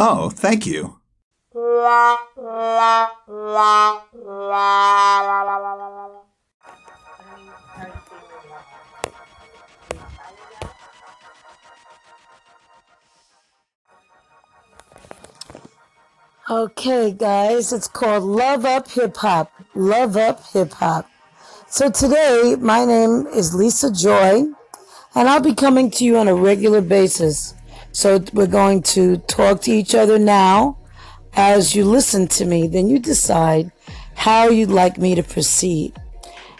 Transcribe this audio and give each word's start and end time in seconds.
Oh, 0.00 0.30
thank 0.30 0.64
you. 0.64 1.00
Okay, 16.50 17.12
guys, 17.12 17.72
it's 17.72 17.88
called 17.88 18.22
Love 18.22 18.64
Up 18.64 18.88
Hip 18.92 19.16
Hop. 19.16 19.52
Love 19.74 20.16
Up 20.16 20.46
Hip 20.52 20.72
Hop. 20.74 21.10
So 21.68 21.90
today, 21.90 22.54
my 22.60 22.84
name 22.84 23.26
is 23.34 23.52
Lisa 23.52 23.92
Joy, 23.92 24.44
and 25.16 25.28
I'll 25.28 25.40
be 25.40 25.54
coming 25.54 25.90
to 25.90 26.04
you 26.04 26.16
on 26.18 26.28
a 26.28 26.34
regular 26.34 26.80
basis. 26.80 27.54
So 27.92 28.22
we're 28.32 28.46
going 28.46 28.82
to 28.94 29.18
talk 29.18 29.62
to 29.62 29.72
each 29.72 29.94
other 29.94 30.18
now. 30.18 30.78
As 31.34 31.74
you 31.74 31.84
listen 31.84 32.26
to 32.28 32.44
me, 32.44 32.66
then 32.66 32.88
you 32.88 32.98
decide 32.98 33.70
how 34.14 34.48
you'd 34.48 34.70
like 34.70 34.98
me 34.98 35.14
to 35.14 35.22
proceed. 35.22 35.94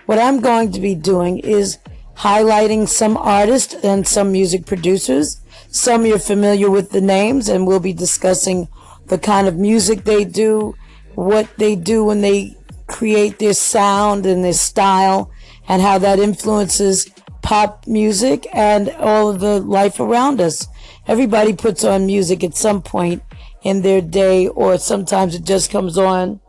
What 0.07 0.19
I'm 0.19 0.41
going 0.41 0.73
to 0.73 0.81
be 0.81 0.95
doing 0.95 1.39
is 1.39 1.79
highlighting 2.17 2.89
some 2.89 3.17
artists 3.17 3.75
and 3.83 4.07
some 4.07 4.33
music 4.33 4.67
producers. 4.67 5.41
Some 5.71 6.07
you're 6.07 6.19
familiar 6.19 6.71
with 6.71 6.91
the 6.91 7.01
names, 7.01 7.49
and 7.49 7.67
we'll 7.67 7.81
be 7.81 7.93
discussing 7.93 8.69
the 9.07 9.19
kind 9.19 9.47
of 9.49 9.57
music 9.57 10.05
they 10.05 10.25
do, 10.25 10.75
what 11.15 11.49
they 11.59 11.77
do 11.77 12.05
when 12.05 12.21
they 12.21 12.57
create 12.87 13.39
their 13.39 13.55
sound 13.55 14.25
and 14.25 14.45
their 14.45 14.53
style, 14.53 15.31
and 15.69 15.83
how 15.83 15.99
that 15.99 16.19
influences 16.19 17.11
pop 17.43 17.87
music 17.87 18.47
and 18.53 18.89
all 18.91 19.31
of 19.31 19.41
the 19.41 19.61
life 19.61 20.01
around 20.01 20.41
us. 20.41 20.67
Everybody 21.09 21.55
puts 21.55 21.85
on 21.85 22.05
music 22.05 22.45
at 22.45 22.55
some 22.55 22.83
point 22.83 23.23
in 23.63 23.81
their 23.81 24.03
day, 24.03 24.47
or 24.47 24.77
sometimes 24.77 25.35
it 25.35 25.45
just 25.45 25.71
comes 25.71 25.97
on, 25.97 26.41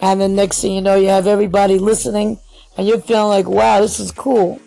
and 0.00 0.20
the 0.20 0.28
next 0.28 0.62
thing 0.62 0.72
you 0.72 0.80
know, 0.80 0.96
you 0.96 1.08
have 1.08 1.26
everybody 1.26 1.78
listening, 1.78 2.38
and 2.78 2.88
you're 2.88 3.00
feeling 3.00 3.28
like, 3.28 3.46
wow, 3.46 3.80
this 3.80 4.00
is 4.00 4.10
cool. 4.10 4.58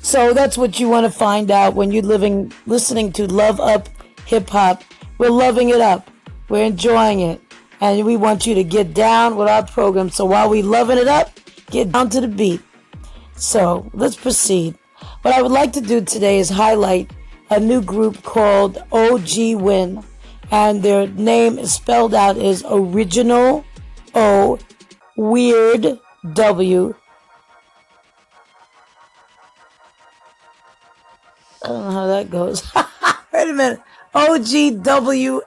So 0.00 0.34
that's 0.34 0.58
what 0.58 0.80
you 0.80 0.88
want 0.88 1.06
to 1.06 1.16
find 1.16 1.52
out 1.52 1.74
when 1.74 1.92
you're 1.92 2.02
living, 2.02 2.52
listening 2.66 3.12
to 3.12 3.26
Love 3.28 3.60
Up 3.60 3.88
Hip 4.26 4.50
Hop. 4.50 4.82
We're 5.18 5.30
loving 5.30 5.68
it 5.68 5.80
up. 5.80 6.10
We're 6.48 6.64
enjoying 6.64 7.20
it. 7.20 7.40
And 7.80 8.04
we 8.04 8.16
want 8.16 8.46
you 8.46 8.56
to 8.56 8.64
get 8.64 8.94
down 8.94 9.36
with 9.36 9.46
our 9.46 9.64
program. 9.64 10.10
So 10.10 10.24
while 10.24 10.48
we 10.48 10.60
loving 10.60 10.98
it 10.98 11.06
up, 11.06 11.30
get 11.70 11.92
down 11.92 12.10
to 12.10 12.20
the 12.20 12.26
beat. 12.26 12.60
So 13.36 13.88
let's 13.94 14.16
proceed. 14.16 14.76
What 15.22 15.34
I 15.34 15.40
would 15.40 15.52
like 15.52 15.72
to 15.74 15.80
do 15.80 16.00
today 16.00 16.40
is 16.40 16.50
highlight 16.50 17.10
a 17.52 17.60
new 17.60 17.82
group 17.82 18.22
called 18.22 18.82
OG 18.90 19.56
Win. 19.56 20.02
And 20.50 20.82
their 20.82 21.06
name 21.06 21.58
is 21.58 21.72
spelled 21.74 22.14
out 22.14 22.38
as 22.38 22.64
Original 22.68 23.64
O 24.14 24.58
Weird 25.16 25.98
W. 26.32 26.94
I 31.64 31.68
don't 31.68 31.84
know 31.84 31.90
how 31.90 32.06
that 32.06 32.30
goes. 32.30 32.74
Wait 33.32 33.48
a 33.48 33.52
minute. 33.52 33.80
OGWN, 34.14 35.40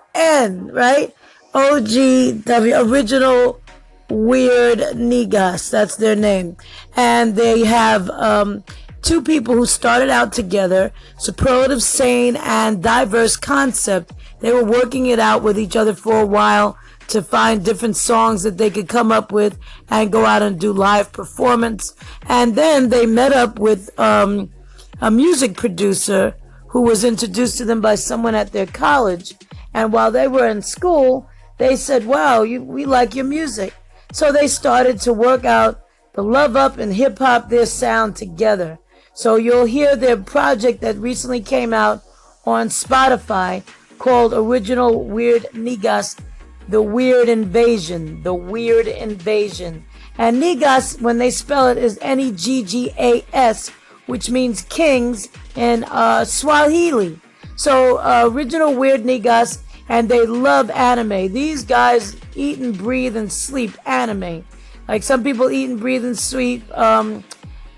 right? 0.73 1.16
OGW, 1.53 2.90
Original 2.90 3.62
Weird 4.09 4.80
Niggas. 4.80 5.69
That's 5.72 5.95
their 5.97 6.16
name. 6.16 6.58
And 6.95 7.36
they 7.36 7.66
have 7.66 8.09
um, 8.12 8.64
two 9.06 9.22
people 9.22 9.53
who 9.53 9.67
started 9.67 10.09
out 10.09 10.34
together, 10.34 10.92
Superlative 11.20 11.84
Sane 11.84 12.35
and 12.38 12.81
Diverse 12.81 13.38
Concept. 13.38 14.12
They 14.41 14.52
were 14.52 14.66
working 14.66 15.06
it 15.06 15.19
out 15.19 15.44
with 15.44 15.59
each 15.59 15.75
other 15.75 15.94
for 15.94 16.19
a 16.19 16.25
while 16.25 16.78
to 17.09 17.22
find 17.22 17.63
different 17.63 17.96
songs 17.96 18.41
that 18.41 18.57
they 18.57 18.72
could 18.72 18.90
come 18.90 19.12
up 19.12 19.31
with 19.31 19.59
and 19.90 20.12
go 20.12 20.25
out 20.25 20.41
and 20.41 20.59
do 20.59 20.74
live 20.74 21.13
performance. 21.13 21.94
And 22.28 22.56
then 22.56 22.90
they 22.90 23.06
met 23.06 23.31
up 23.31 23.59
with 23.59 23.97
um, 24.00 24.52
a 25.00 25.12
music 25.12 25.56
producer 25.56 26.35
who 26.69 26.81
was 26.81 27.03
introduced 27.03 27.59
to 27.59 27.66
them 27.66 27.81
by 27.81 27.96
someone 27.96 28.34
at 28.34 28.53
their 28.53 28.66
college. 28.66 29.35
And 29.75 29.94
while 29.94 30.09
they 30.09 30.28
were 30.28 30.47
in 30.47 30.63
school, 30.63 31.29
they 31.59 31.75
said, 31.75 32.08
wow, 32.08 32.41
you, 32.41 32.63
we 32.63 32.85
like 32.85 33.13
your 33.13 33.25
music. 33.25 33.75
So 34.12 34.31
they 34.31 34.47
started 34.47 35.00
to 35.02 35.13
work 35.13 35.46
out 35.46 35.81
the 36.13 36.24
love 36.24 36.56
up 36.56 36.79
and 36.79 36.94
hip 36.94 37.19
hop, 37.19 37.50
their 37.50 37.68
sound 37.68 38.16
together. 38.16 38.79
So 39.16 39.38
you'll 39.38 39.66
hear 39.66 39.96
their 39.96 40.18
project 40.18 40.81
that 40.81 40.98
recently 40.98 41.40
came 41.40 41.74
out 41.74 42.03
on 42.46 42.68
Spotify 42.68 43.64
called 43.98 44.34
Original 44.34 45.06
Weird 45.06 45.44
Niggas, 45.53 46.20
The 46.68 46.81
Weird 46.81 47.30
Invasion, 47.30 48.22
The 48.24 48.34
Weird 48.34 48.88
Invasion. 48.88 49.86
And 50.18 50.44
Niggas, 50.44 51.02
when 51.02 51.18
they 51.18 51.31
spell 51.31 51.68
it, 51.70 51.78
is 51.78 51.98
N-E-G-G-A-S, 52.02 53.70
which 54.06 54.30
means 54.30 54.64
kings 54.64 55.30
in 55.56 55.86
uh, 55.86 56.26
Swahili. 56.26 57.18
So 57.56 57.97
uh, 58.00 58.28
original 58.30 58.76
Weird 58.76 59.03
Niggas, 59.03 59.62
and 59.88 60.09
they 60.09 60.26
love 60.26 60.70
anime. 60.72 61.32
These 61.32 61.64
guys 61.64 62.18
eat 62.36 62.59
and 62.59 62.78
breathe 62.78 63.16
and 63.16 63.32
sleep 63.32 63.78
anime. 63.86 64.46
Like 64.90 65.03
some 65.03 65.24
people 65.24 65.50
eat 65.50 65.70
and 65.70 65.80
breathe 65.80 66.03
and 66.03 66.18
sleep, 66.20 66.64
um, 66.78 67.24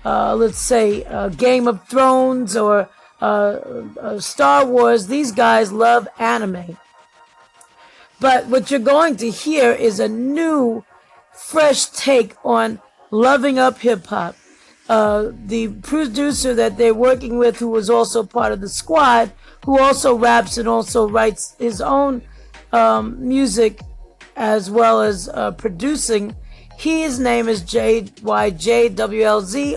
uh, 0.04 0.34
let's 0.34 0.58
say 0.58 1.04
uh, 1.04 1.28
Game 1.28 1.66
of 1.66 1.86
Thrones 1.88 2.56
or 2.56 2.88
uh, 3.20 3.24
uh, 3.24 4.20
Star 4.20 4.66
Wars. 4.66 5.06
These 5.06 5.32
guys 5.32 5.72
love 5.72 6.08
anime. 6.18 6.78
But 8.20 8.46
what 8.46 8.70
you're 8.70 8.80
going 8.80 9.16
to 9.16 9.30
hear 9.30 9.72
is 9.72 10.00
a 10.00 10.08
new, 10.08 10.84
fresh 11.32 11.86
take 11.86 12.34
on 12.44 12.80
loving 13.10 13.58
up 13.58 13.78
hip 13.78 14.06
hop 14.06 14.34
uh, 14.88 15.32
the 15.44 15.68
producer 15.68 16.54
that 16.54 16.78
they're 16.78 16.94
working 16.94 17.38
with, 17.38 17.58
who 17.58 17.68
was 17.68 17.90
also 17.90 18.24
part 18.24 18.52
of 18.52 18.60
the 18.60 18.68
squad, 18.68 19.30
who 19.66 19.78
also 19.78 20.14
raps 20.14 20.56
and 20.56 20.66
also 20.66 21.06
writes 21.06 21.54
his 21.58 21.80
own 21.80 22.22
um, 22.72 23.16
music 23.28 23.80
as 24.36 24.70
well 24.70 25.02
as 25.02 25.28
uh, 25.28 25.50
producing. 25.52 26.34
His 26.78 27.18
name 27.18 27.48
is 27.48 27.62
JYJWLZ, 27.64 28.14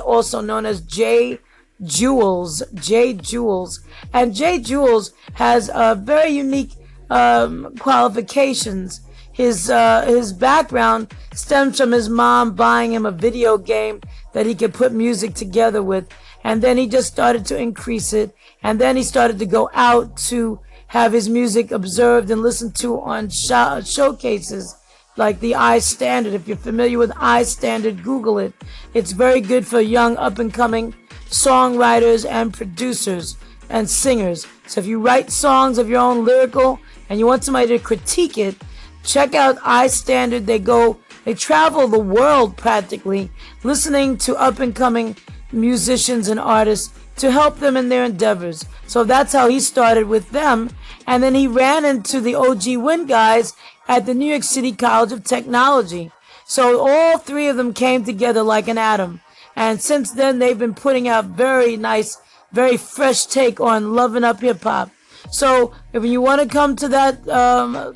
also 0.05 0.39
known 0.39 0.67
as 0.67 0.81
J 0.81 1.39
Jules. 1.81 2.61
J 2.75 3.13
Jules. 3.13 3.79
And 4.13 4.35
J 4.35 4.59
Jules 4.59 5.11
has 5.33 5.67
uh, 5.69 5.95
very 5.95 6.29
unique 6.29 6.73
um, 7.09 7.75
qualifications. 7.79 9.01
His, 9.33 9.71
uh, 9.71 10.05
his 10.05 10.31
background 10.31 11.11
stems 11.33 11.77
from 11.79 11.91
his 11.91 12.07
mom 12.07 12.53
buying 12.53 12.93
him 12.93 13.07
a 13.07 13.11
video 13.11 13.57
game 13.57 14.01
that 14.33 14.45
he 14.45 14.53
could 14.53 14.75
put 14.75 14.91
music 14.93 15.33
together 15.33 15.81
with. 15.81 16.07
And 16.43 16.61
then 16.61 16.77
he 16.77 16.85
just 16.87 17.11
started 17.11 17.47
to 17.47 17.57
increase 17.57 18.13
it. 18.13 18.35
And 18.61 18.79
then 18.79 18.95
he 18.95 19.01
started 19.01 19.39
to 19.39 19.47
go 19.47 19.71
out 19.73 20.17
to 20.29 20.59
have 20.85 21.13
his 21.13 21.27
music 21.27 21.71
observed 21.71 22.29
and 22.29 22.43
listened 22.43 22.75
to 22.75 23.01
on 23.01 23.29
show- 23.29 23.81
showcases 23.81 24.75
like 25.17 25.39
the 25.39 25.55
I 25.55 25.79
standard. 25.79 26.33
If 26.33 26.47
you're 26.47 26.57
familiar 26.57 26.97
with 26.97 27.11
I 27.17 27.43
standard, 27.43 28.03
Google 28.03 28.39
it. 28.39 28.53
It's 28.93 29.11
very 29.11 29.41
good 29.41 29.65
for 29.67 29.81
young 29.81 30.17
up 30.17 30.39
and 30.39 30.53
coming 30.53 30.93
songwriters 31.29 32.29
and 32.29 32.53
producers 32.53 33.37
and 33.69 33.89
singers. 33.89 34.47
So 34.67 34.81
if 34.81 34.85
you 34.85 34.99
write 34.99 35.31
songs 35.31 35.77
of 35.77 35.89
your 35.89 35.99
own 35.99 36.25
lyrical 36.25 36.79
and 37.09 37.19
you 37.19 37.25
want 37.25 37.43
somebody 37.43 37.67
to 37.69 37.79
critique 37.79 38.37
it, 38.37 38.55
check 39.03 39.33
out 39.33 39.57
I 39.63 39.87
standard. 39.87 40.45
They 40.45 40.59
go 40.59 40.99
they 41.23 41.33
travel 41.33 41.87
the 41.87 41.99
world 41.99 42.57
practically, 42.57 43.29
listening 43.63 44.17
to 44.19 44.35
up 44.35 44.59
and 44.59 44.75
coming 44.75 45.15
musicians 45.51 46.27
and 46.27 46.39
artists 46.39 46.97
to 47.17 47.31
help 47.31 47.57
them 47.57 47.77
in 47.77 47.89
their 47.89 48.03
endeavors. 48.03 48.65
So 48.87 49.03
that's 49.03 49.33
how 49.33 49.47
he 49.47 49.59
started 49.59 50.07
with 50.07 50.31
them. 50.31 50.71
And 51.05 51.21
then 51.21 51.35
he 51.35 51.45
ran 51.45 51.85
into 51.85 52.19
the 52.19 52.35
OG 52.35 52.77
Win 52.77 53.05
guys 53.05 53.53
at 53.91 54.05
the 54.05 54.13
New 54.13 54.27
York 54.27 54.43
City 54.43 54.71
College 54.71 55.11
of 55.11 55.25
Technology. 55.25 56.11
So 56.45 56.79
all 56.79 57.17
three 57.17 57.49
of 57.49 57.57
them 57.57 57.73
came 57.73 58.05
together 58.05 58.41
like 58.41 58.69
an 58.69 58.77
atom. 58.77 59.19
And 59.57 59.81
since 59.81 60.11
then, 60.11 60.39
they've 60.39 60.57
been 60.57 60.73
putting 60.73 61.09
out 61.09 61.25
very 61.25 61.75
nice, 61.75 62.17
very 62.53 62.77
fresh 62.77 63.25
take 63.25 63.59
on 63.59 63.93
loving 63.93 64.23
up 64.23 64.39
hip 64.39 64.63
hop. 64.63 64.91
So 65.29 65.73
if 65.91 66.05
you 66.05 66.21
want 66.21 66.41
to 66.41 66.47
come 66.47 66.77
to 66.77 66.87
that 66.87 67.27
um, 67.27 67.93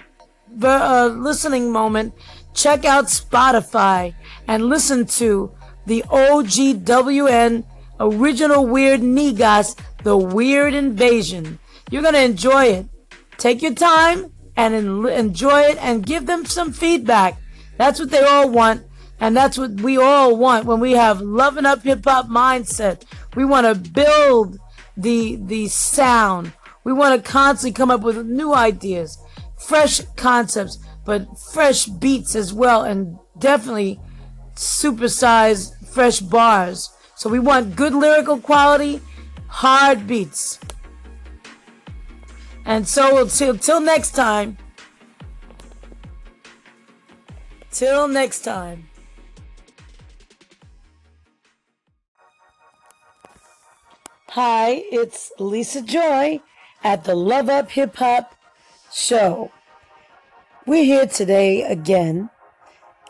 uh, 0.62 1.08
listening 1.16 1.72
moment, 1.72 2.14
check 2.54 2.84
out 2.84 3.06
Spotify 3.06 4.14
and 4.50 4.66
listen 4.66 5.06
to 5.22 5.56
the 5.86 6.04
OGWN 6.10 7.64
original 8.02 8.68
Weird 8.68 9.00
Niggas, 9.00 9.80
The 10.04 10.18
Weird 10.18 10.74
Invasion. 10.74 11.58
You're 11.90 12.02
going 12.02 12.16
to 12.16 12.24
enjoy 12.24 12.66
it. 12.66 12.86
Take 13.38 13.62
your 13.62 13.74
time 13.74 14.35
and 14.56 14.74
enjoy 15.08 15.62
it 15.62 15.78
and 15.80 16.06
give 16.06 16.26
them 16.26 16.46
some 16.46 16.72
feedback. 16.72 17.40
That's 17.78 18.00
what 18.00 18.12
they 18.12 18.24
all 18.24 18.50
want. 18.50 18.84
And 19.20 19.36
that's 19.36 19.58
what 19.58 19.72
we 19.82 19.98
all 19.98 20.36
want 20.36 20.66
when 20.66 20.80
we 20.80 20.92
have 20.92 21.22
loving 21.22 21.66
up 21.66 21.84
hip 21.84 22.04
hop 22.06 22.28
mindset. 22.28 23.04
We 23.36 23.46
want 23.46 23.66
to 23.66 23.92
build 23.92 24.58
the, 24.98 25.38
the 25.38 25.68
sound. 25.68 26.54
We 26.84 26.94
want 26.94 27.24
to 27.24 27.32
constantly 27.32 27.74
come 27.74 27.92
up 27.92 28.02
with 28.02 28.26
new 28.26 28.54
ideas 28.54 29.18
fresh 29.58 30.02
concepts, 30.16 30.78
but 31.06 31.28
fresh 31.54 31.86
beats 31.86 32.36
as 32.36 32.54
well, 32.54 32.84
and 32.84 33.18
definitely 33.40 34.00
supersized 34.56 35.88
fresh 35.88 36.20
bars. 36.20 36.92
So 37.16 37.30
we 37.30 37.40
want 37.40 37.76
good 37.76 37.94
lyrical 37.94 38.40
quality, 38.40 39.02
hard 39.48 40.08
beats. 40.08 40.60
And 42.66 42.88
so 42.88 43.22
until 43.22 43.58
till 43.58 43.80
next 43.80 44.12
time. 44.12 44.58
Till 47.72 48.08
next 48.08 48.42
time. 48.42 48.90
Hi, 54.30 54.84
it's 54.92 55.32
Lisa 55.40 55.82
Joy 55.82 56.42
at 56.84 57.04
the 57.04 57.16
Love 57.16 57.50
Up 57.50 57.70
Hip 57.72 57.96
Hop 57.98 58.36
Show. 58.92 59.52
We're 60.66 60.84
here 60.84 61.06
today 61.06 61.62
again, 61.62 62.30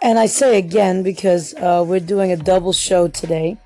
and 0.02 0.20
I 0.20 0.26
say 0.26 0.58
again 0.58 1.02
because 1.02 1.54
uh, 1.56 1.84
we're 1.88 2.02
doing 2.02 2.32
a 2.32 2.38
double 2.38 2.74
show 2.74 3.08
today 3.08 3.58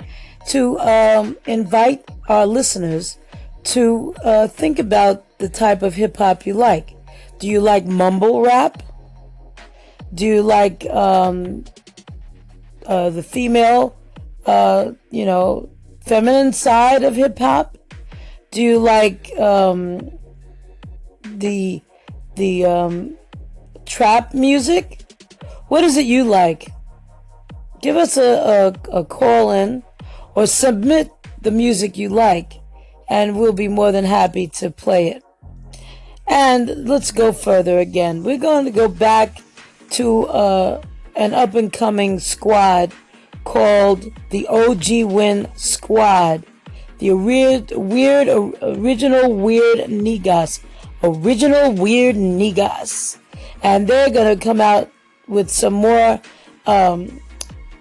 to 0.49 0.79
um, 0.79 1.35
invite 1.47 2.07
our 2.29 2.45
listeners 2.45 3.17
to 3.63 4.13
uh, 4.23 4.47
think 4.47 4.79
about 4.79 5.25
the 5.39 5.49
type 5.49 5.81
of 5.81 5.95
hip 5.95 6.17
hop 6.17 6.45
you 6.45 6.53
like. 6.53 6.95
Do 7.39 7.47
you 7.47 7.61
like 7.61 7.85
mumble 7.85 8.41
rap? 8.41 8.83
Do 10.13 10.25
you 10.25 10.41
like 10.41 10.85
um, 10.89 11.63
uh, 12.85 13.09
the 13.09 13.23
female, 13.23 13.97
uh, 14.45 14.91
you 15.09 15.25
know, 15.25 15.69
feminine 16.05 16.53
side 16.53 17.03
of 17.03 17.15
hip 17.15 17.39
hop? 17.39 17.77
Do 18.51 18.61
you 18.61 18.79
like 18.79 19.31
um, 19.37 20.09
the 21.23 21.81
the 22.35 22.65
um, 22.65 23.17
trap 23.85 24.33
music? 24.33 25.05
What 25.67 25.83
is 25.83 25.97
it 25.97 26.05
you 26.05 26.23
like? 26.23 26.71
Give 27.81 27.95
us 27.95 28.17
a, 28.17 28.73
a, 28.91 28.97
a 28.99 29.05
call 29.05 29.51
in 29.51 29.83
or 30.35 30.47
submit 30.47 31.11
the 31.41 31.51
music 31.51 31.97
you 31.97 32.09
like, 32.09 32.53
and 33.07 33.39
we'll 33.39 33.53
be 33.53 33.67
more 33.67 33.91
than 33.91 34.03
happy 34.03 34.47
to 34.47 34.71
play 34.71 35.09
it. 35.11 35.23
And 36.29 36.87
let's 36.87 37.11
go 37.11 37.33
further 37.33 37.79
again. 37.79 38.23
We're 38.23 38.37
going 38.37 38.65
to 38.65 38.71
go 38.71 38.87
back 38.87 39.41
to 39.91 40.27
uh, 40.27 40.81
an 41.15 41.33
up 41.33 41.55
and 41.55 41.73
coming 41.73 42.19
squad 42.19 42.93
called 43.43 44.05
the 44.29 44.47
OG 44.47 45.11
Win 45.11 45.49
Squad. 45.55 46.45
The 46.99 47.13
weird, 47.13 47.71
weird, 47.71 48.27
original 48.61 49.33
weird 49.33 49.89
Niggas. 49.89 50.61
Original 51.01 51.73
weird 51.73 52.15
Niggas. 52.15 53.17
And 53.63 53.87
they're 53.87 54.11
going 54.11 54.37
to 54.37 54.43
come 54.43 54.61
out 54.61 54.91
with 55.27 55.49
some 55.49 55.73
more 55.73 56.21
um, 56.67 57.19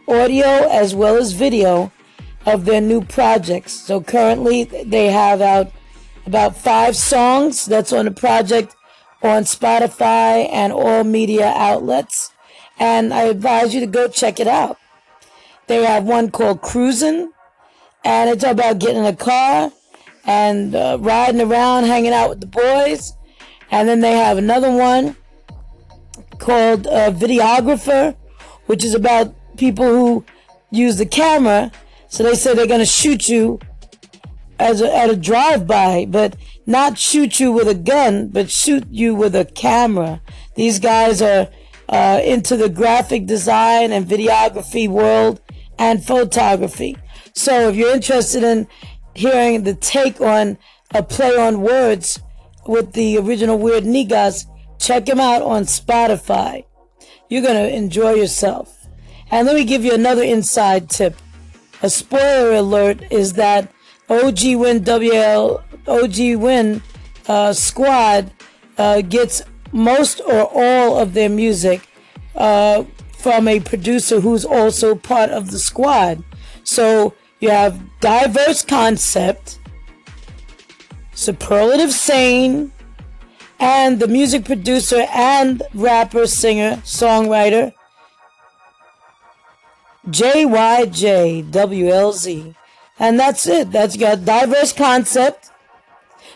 audio 0.08 0.68
as 0.70 0.94
well 0.94 1.16
as 1.16 1.32
video 1.32 1.92
of 2.46 2.64
their 2.64 2.80
new 2.80 3.02
projects. 3.02 3.72
So 3.72 4.00
currently 4.00 4.64
they 4.64 5.10
have 5.10 5.42
out 5.42 5.70
about 6.28 6.56
five 6.56 6.94
songs 6.94 7.64
that's 7.64 7.92
on 7.92 8.04
the 8.04 8.10
project 8.10 8.76
on 9.22 9.42
Spotify 9.44 10.48
and 10.52 10.72
all 10.72 11.02
media 11.02 11.52
outlets. 11.56 12.32
And 12.78 13.12
I 13.12 13.22
advise 13.22 13.74
you 13.74 13.80
to 13.80 13.86
go 13.86 14.08
check 14.08 14.38
it 14.38 14.46
out. 14.46 14.76
They 15.66 15.82
have 15.84 16.04
one 16.04 16.30
called 16.30 16.60
Cruising, 16.60 17.32
and 18.04 18.30
it's 18.30 18.44
about 18.44 18.78
getting 18.78 18.98
in 18.98 19.06
a 19.06 19.16
car 19.16 19.72
and 20.24 20.74
uh, 20.74 20.98
riding 21.00 21.40
around, 21.40 21.84
hanging 21.84 22.12
out 22.12 22.28
with 22.28 22.40
the 22.40 22.46
boys. 22.46 23.14
And 23.70 23.88
then 23.88 24.00
they 24.00 24.12
have 24.12 24.38
another 24.38 24.70
one 24.70 25.16
called 26.38 26.86
uh, 26.86 27.10
Videographer, 27.10 28.14
which 28.66 28.84
is 28.84 28.94
about 28.94 29.34
people 29.56 29.86
who 29.86 30.24
use 30.70 30.98
the 30.98 31.06
camera 31.06 31.72
so 32.08 32.22
they 32.22 32.34
say 32.34 32.54
they're 32.54 32.66
going 32.66 32.80
to 32.80 32.86
shoot 32.86 33.28
you 33.28 33.60
as 34.58 34.80
a, 34.80 34.94
at 34.94 35.10
a 35.10 35.16
drive-by, 35.16 36.06
but 36.08 36.36
not 36.66 36.98
shoot 36.98 37.40
you 37.40 37.52
with 37.52 37.68
a 37.68 37.74
gun, 37.74 38.28
but 38.28 38.50
shoot 38.50 38.84
you 38.90 39.14
with 39.14 39.34
a 39.34 39.44
camera. 39.44 40.20
These 40.54 40.78
guys 40.78 41.22
are 41.22 41.48
uh, 41.88 42.20
into 42.24 42.56
the 42.56 42.68
graphic 42.68 43.26
design 43.26 43.92
and 43.92 44.06
videography 44.06 44.88
world 44.88 45.40
and 45.78 46.04
photography. 46.04 46.96
So 47.34 47.68
if 47.68 47.76
you're 47.76 47.94
interested 47.94 48.42
in 48.42 48.66
hearing 49.14 49.62
the 49.62 49.74
take 49.74 50.20
on 50.20 50.58
a 50.92 51.02
play 51.02 51.36
on 51.36 51.62
words 51.62 52.20
with 52.66 52.92
the 52.92 53.18
original 53.18 53.58
Weird 53.58 53.84
Niggas, 53.84 54.44
check 54.78 55.08
him 55.08 55.20
out 55.20 55.42
on 55.42 55.62
Spotify. 55.62 56.64
You're 57.28 57.42
going 57.42 57.54
to 57.54 57.74
enjoy 57.74 58.14
yourself. 58.14 58.86
And 59.30 59.46
let 59.46 59.54
me 59.54 59.64
give 59.64 59.84
you 59.84 59.92
another 59.92 60.22
inside 60.22 60.88
tip 60.88 61.14
a 61.80 61.88
spoiler 61.88 62.54
alert 62.54 63.04
is 63.10 63.34
that 63.34 63.72
OG 64.10 64.38
Win 64.56 64.80
WL 64.84 65.62
OG 65.86 66.40
Win 66.40 66.82
uh, 67.28 67.52
squad 67.52 68.30
uh, 68.76 69.00
gets 69.02 69.42
most 69.72 70.20
or 70.26 70.48
all 70.52 70.98
of 70.98 71.14
their 71.14 71.28
music 71.28 71.88
uh, 72.34 72.84
from 73.16 73.48
a 73.48 73.60
producer 73.60 74.20
who's 74.20 74.44
also 74.44 74.94
part 74.94 75.30
of 75.30 75.50
the 75.50 75.58
squad. 75.58 76.22
So 76.64 77.14
you 77.40 77.50
have 77.50 77.80
diverse 78.00 78.64
concept, 78.64 79.58
superlative 81.12 81.92
sane, 81.92 82.72
and 83.60 83.98
the 84.00 84.08
music 84.08 84.44
producer 84.44 85.06
and 85.12 85.62
rapper, 85.74 86.26
singer, 86.26 86.76
songwriter 86.84 87.72
JYJWLZ. 90.08 91.44
And 92.98 93.18
that's 93.18 93.46
it. 93.46 93.70
That's 93.70 93.96
got 93.96 94.24
diverse 94.24 94.72
concept, 94.72 95.50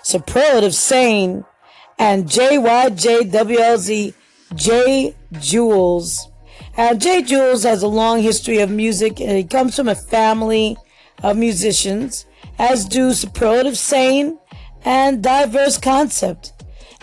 superlative 0.03 0.75
sane, 0.75 1.45
and 1.99 2.27
JYJWLZ 2.27 4.15
J 4.55 5.15
Jules. 5.33 6.29
And 6.77 7.01
J 7.01 7.23
Jules 7.23 7.65
has 7.65 7.83
a 7.83 7.89
long 7.89 8.21
history 8.21 8.59
of 8.59 8.71
music 8.71 9.21
and 9.21 9.33
he 9.33 9.45
comes 9.45 9.77
from 9.77 9.89
a 9.89 9.95
family 9.95 10.77
of 11.23 11.37
musicians, 11.37 12.27
as 12.59 12.85
do 12.85 13.13
superlative 13.13 13.77
sane 13.79 14.39
and 14.85 15.23
diverse 15.23 15.79
concept. 15.79 16.53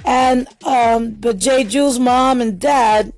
And 0.06 0.48
um, 0.66 1.12
but 1.12 1.38
J 1.38 1.64
Jules' 1.66 2.00
mom 2.00 2.42
and 2.42 2.60
dad 2.60 3.14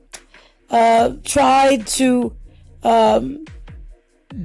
uh, 0.70 1.14
tried 1.24 1.88
to 1.88 2.36
um, 2.84 3.46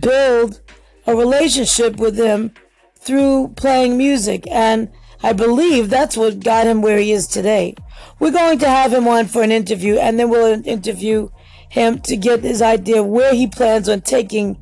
build 0.00 0.60
a 1.06 1.14
relationship 1.14 1.96
with 1.96 2.16
him 2.16 2.52
through 2.96 3.48
playing 3.56 3.96
music. 3.96 4.46
And 4.50 4.90
I 5.22 5.32
believe 5.32 5.88
that's 5.88 6.16
what 6.16 6.40
got 6.40 6.66
him 6.66 6.82
where 6.82 6.98
he 6.98 7.12
is 7.12 7.26
today. 7.26 7.74
We're 8.18 8.32
going 8.32 8.58
to 8.60 8.68
have 8.68 8.92
him 8.92 9.06
on 9.08 9.26
for 9.26 9.42
an 9.42 9.52
interview, 9.52 9.96
and 9.96 10.18
then 10.18 10.30
we'll 10.30 10.66
interview 10.66 11.30
him 11.68 12.00
to 12.00 12.16
get 12.16 12.42
his 12.42 12.62
idea 12.62 13.02
where 13.02 13.34
he 13.34 13.46
plans 13.46 13.88
on 13.88 14.00
taking 14.00 14.58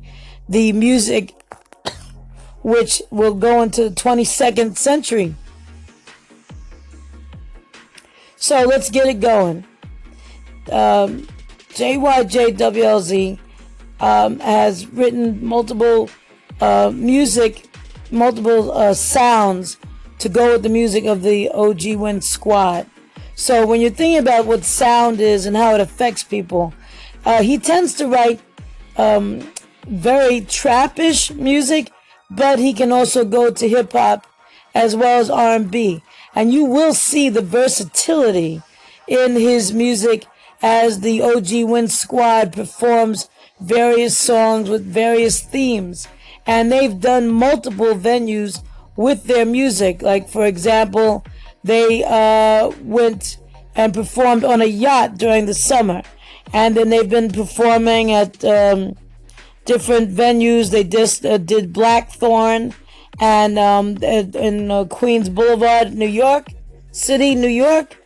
the 0.47 0.71
music, 0.73 1.33
which 2.63 3.01
will 3.09 3.33
go 3.33 3.61
into 3.61 3.89
the 3.89 3.95
22nd 3.95 4.77
century. 4.77 5.35
So 8.35 8.61
let's 8.63 8.89
get 8.89 9.07
it 9.07 9.19
going. 9.19 9.65
Um, 10.71 11.27
JYJWLZ 11.69 13.39
um, 13.99 14.39
has 14.39 14.87
written 14.87 15.45
multiple 15.45 16.09
uh, 16.61 16.91
music, 16.93 17.67
multiple 18.11 18.71
uh, 18.71 18.93
sounds 18.93 19.77
to 20.19 20.29
go 20.29 20.53
with 20.53 20.63
the 20.63 20.69
music 20.69 21.05
of 21.05 21.21
the 21.23 21.49
OG 21.49 21.95
Win 21.95 22.21
Squad. 22.21 22.87
So 23.35 23.67
when 23.67 23.81
you're 23.81 23.89
thinking 23.89 24.19
about 24.19 24.45
what 24.45 24.63
sound 24.63 25.19
is 25.19 25.45
and 25.45 25.57
how 25.57 25.75
it 25.75 25.81
affects 25.81 26.23
people, 26.23 26.73
uh, 27.25 27.43
he 27.43 27.57
tends 27.57 27.93
to 27.95 28.07
write 28.07 28.39
um, 28.97 29.51
very 29.87 30.41
trappish 30.41 31.35
music, 31.35 31.91
but 32.29 32.59
he 32.59 32.73
can 32.73 32.91
also 32.91 33.25
go 33.25 33.51
to 33.51 33.67
hip 33.67 33.91
hop 33.91 34.25
as 34.73 34.95
well 34.95 35.19
as 35.19 35.29
R&B, 35.29 36.03
and 36.33 36.53
you 36.53 36.65
will 36.65 36.93
see 36.93 37.29
the 37.29 37.41
versatility 37.41 38.61
in 39.07 39.35
his 39.35 39.73
music 39.73 40.25
as 40.61 40.99
the 40.99 41.21
OG 41.21 41.69
Win 41.69 41.87
Squad 41.87 42.51
performs 42.53 43.29
various 43.59 44.17
songs 44.17 44.69
with 44.69 44.85
various 44.85 45.41
themes. 45.41 46.07
And 46.45 46.71
they've 46.71 46.99
done 46.99 47.29
multiple 47.29 47.93
venues 47.95 48.63
with 48.95 49.23
their 49.23 49.45
music. 49.45 50.01
Like, 50.01 50.29
for 50.29 50.45
example, 50.45 51.25
they 51.63 52.03
uh, 52.03 52.71
went 52.81 53.37
and 53.75 53.93
performed 53.93 54.43
on 54.43 54.61
a 54.61 54.65
yacht 54.65 55.17
during 55.17 55.45
the 55.45 55.53
summer. 55.53 56.03
And 56.53 56.77
then 56.77 56.89
they've 56.89 57.09
been 57.09 57.31
performing 57.31 58.11
at 58.11 58.43
um, 58.45 58.95
different 59.65 60.11
venues. 60.11 60.71
They 60.71 60.83
just 60.83 61.25
uh, 61.25 61.37
did 61.37 61.73
Blackthorn 61.73 62.73
and 63.19 63.57
um, 63.57 63.97
in 64.03 64.71
uh, 64.71 64.85
Queens 64.85 65.29
Boulevard, 65.29 65.93
New 65.93 66.07
York 66.07 66.47
City, 66.91 67.35
New 67.35 67.49
York. 67.49 67.97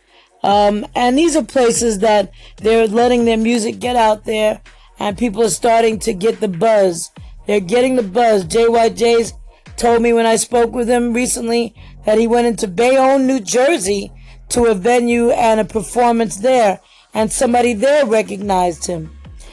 Um, 0.42 0.86
and 0.94 1.18
these 1.18 1.36
are 1.36 1.44
places 1.44 1.98
that 1.98 2.32
they're 2.56 2.88
letting 2.88 3.24
their 3.24 3.36
music 3.36 3.78
get 3.78 3.94
out 3.94 4.24
there 4.24 4.60
and 4.98 5.16
people 5.16 5.42
are 5.42 5.50
starting 5.50 5.98
to 6.00 6.12
get 6.12 6.40
the 6.40 6.48
buzz. 6.48 7.10
They're 7.46 7.60
getting 7.60 7.96
the 7.96 8.02
buzz. 8.02 8.44
JYJ's 8.44 9.32
told 9.76 10.02
me 10.02 10.12
when 10.12 10.26
I 10.26 10.36
spoke 10.36 10.72
with 10.72 10.88
him 10.88 11.12
recently 11.12 11.74
that 12.04 12.18
he 12.18 12.26
went 12.26 12.46
into 12.46 12.68
Bayonne, 12.68 13.26
New 13.26 13.40
Jersey 13.40 14.12
to 14.50 14.66
a 14.66 14.74
venue 14.74 15.30
and 15.30 15.60
a 15.60 15.64
performance 15.64 16.36
there 16.36 16.80
and 17.14 17.30
somebody 17.30 17.72
there 17.72 18.06
recognized 18.06 18.86
him. 18.86 19.10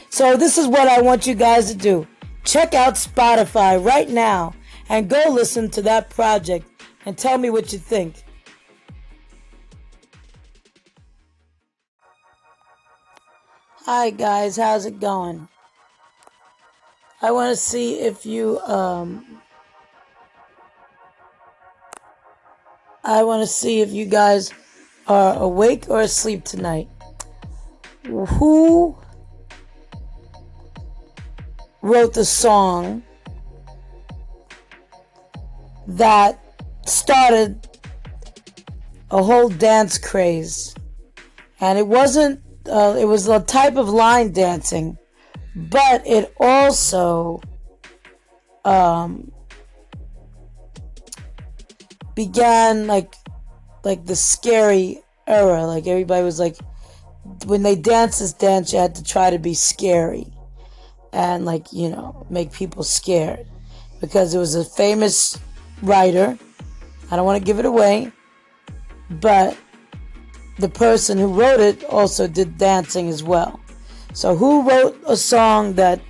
So 0.09 0.35
this 0.35 0.57
is 0.57 0.67
what 0.67 0.87
I 0.87 1.01
want 1.01 1.27
you 1.27 1.35
guys 1.35 1.71
to 1.71 1.77
do. 1.77 2.07
Check 2.43 2.73
out 2.73 2.95
Spotify 2.95 3.83
right 3.83 4.09
now 4.09 4.53
and 4.89 5.09
go 5.09 5.23
listen 5.29 5.69
to 5.71 5.81
that 5.83 6.09
project 6.09 6.67
and 7.05 7.17
tell 7.17 7.37
me 7.37 7.49
what 7.49 7.73
you 7.73 7.79
think. 7.79 8.23
Hi 13.85 14.09
guys, 14.09 14.57
how's 14.57 14.85
it 14.85 14.99
going? 14.99 15.47
I 17.19 17.31
want 17.31 17.49
to 17.49 17.55
see 17.55 17.99
if 17.99 18.25
you 18.25 18.59
um 18.59 19.41
I 23.03 23.23
want 23.23 23.41
to 23.41 23.47
see 23.47 23.81
if 23.81 23.91
you 23.91 24.05
guys 24.05 24.51
are 25.07 25.35
awake 25.41 25.85
or 25.89 26.01
asleep 26.01 26.43
tonight. 26.43 26.89
Who 28.05 28.97
wrote 31.81 32.13
the 32.13 32.25
song 32.25 33.01
that 35.87 36.39
started 36.85 37.67
a 39.09 39.23
whole 39.23 39.49
dance 39.49 39.97
craze? 39.97 40.75
And 41.61 41.79
it 41.79 41.87
wasn't 41.87 42.41
uh, 42.69 42.95
it 42.99 43.05
was 43.05 43.27
a 43.27 43.39
type 43.39 43.77
of 43.77 43.89
line 43.89 44.33
dancing, 44.33 44.97
but 45.57 46.05
it 46.05 46.31
also 46.39 47.41
um, 48.63 49.31
began 52.15 52.85
like 52.85 53.15
like 53.83 54.05
the 54.05 54.15
scary 54.15 55.01
era. 55.25 55.65
Like 55.65 55.87
everybody 55.87 56.23
was 56.23 56.39
like, 56.39 56.57
when 57.47 57.63
they 57.63 57.75
danced 57.75 58.19
this 58.19 58.33
dance, 58.33 58.71
you 58.71 58.77
had 58.77 58.93
to 58.95 59.03
try 59.03 59.31
to 59.31 59.39
be 59.39 59.55
scary 59.55 60.27
and 61.11 61.45
like 61.45 61.73
you 61.73 61.89
know 61.89 62.27
make 62.29 62.51
people 62.51 62.83
scared 62.83 63.47
because 63.99 64.35
it 64.35 64.37
was 64.37 64.53
a 64.53 64.63
famous 64.63 65.39
writer. 65.81 66.37
I 67.09 67.15
don't 67.15 67.25
want 67.25 67.41
to 67.41 67.45
give 67.45 67.57
it 67.57 67.65
away, 67.65 68.11
but 69.09 69.57
the 70.59 70.69
person 70.69 71.17
who 71.17 71.33
wrote 71.33 71.61
it 71.61 71.83
also 71.85 72.27
did 72.27 72.59
dancing 72.59 73.09
as 73.09 73.23
well. 73.23 73.59
So 74.17 74.35
who 74.35 74.67
wrote 74.67 74.99
a 75.05 75.15
song 75.15 75.73
that 75.73 76.01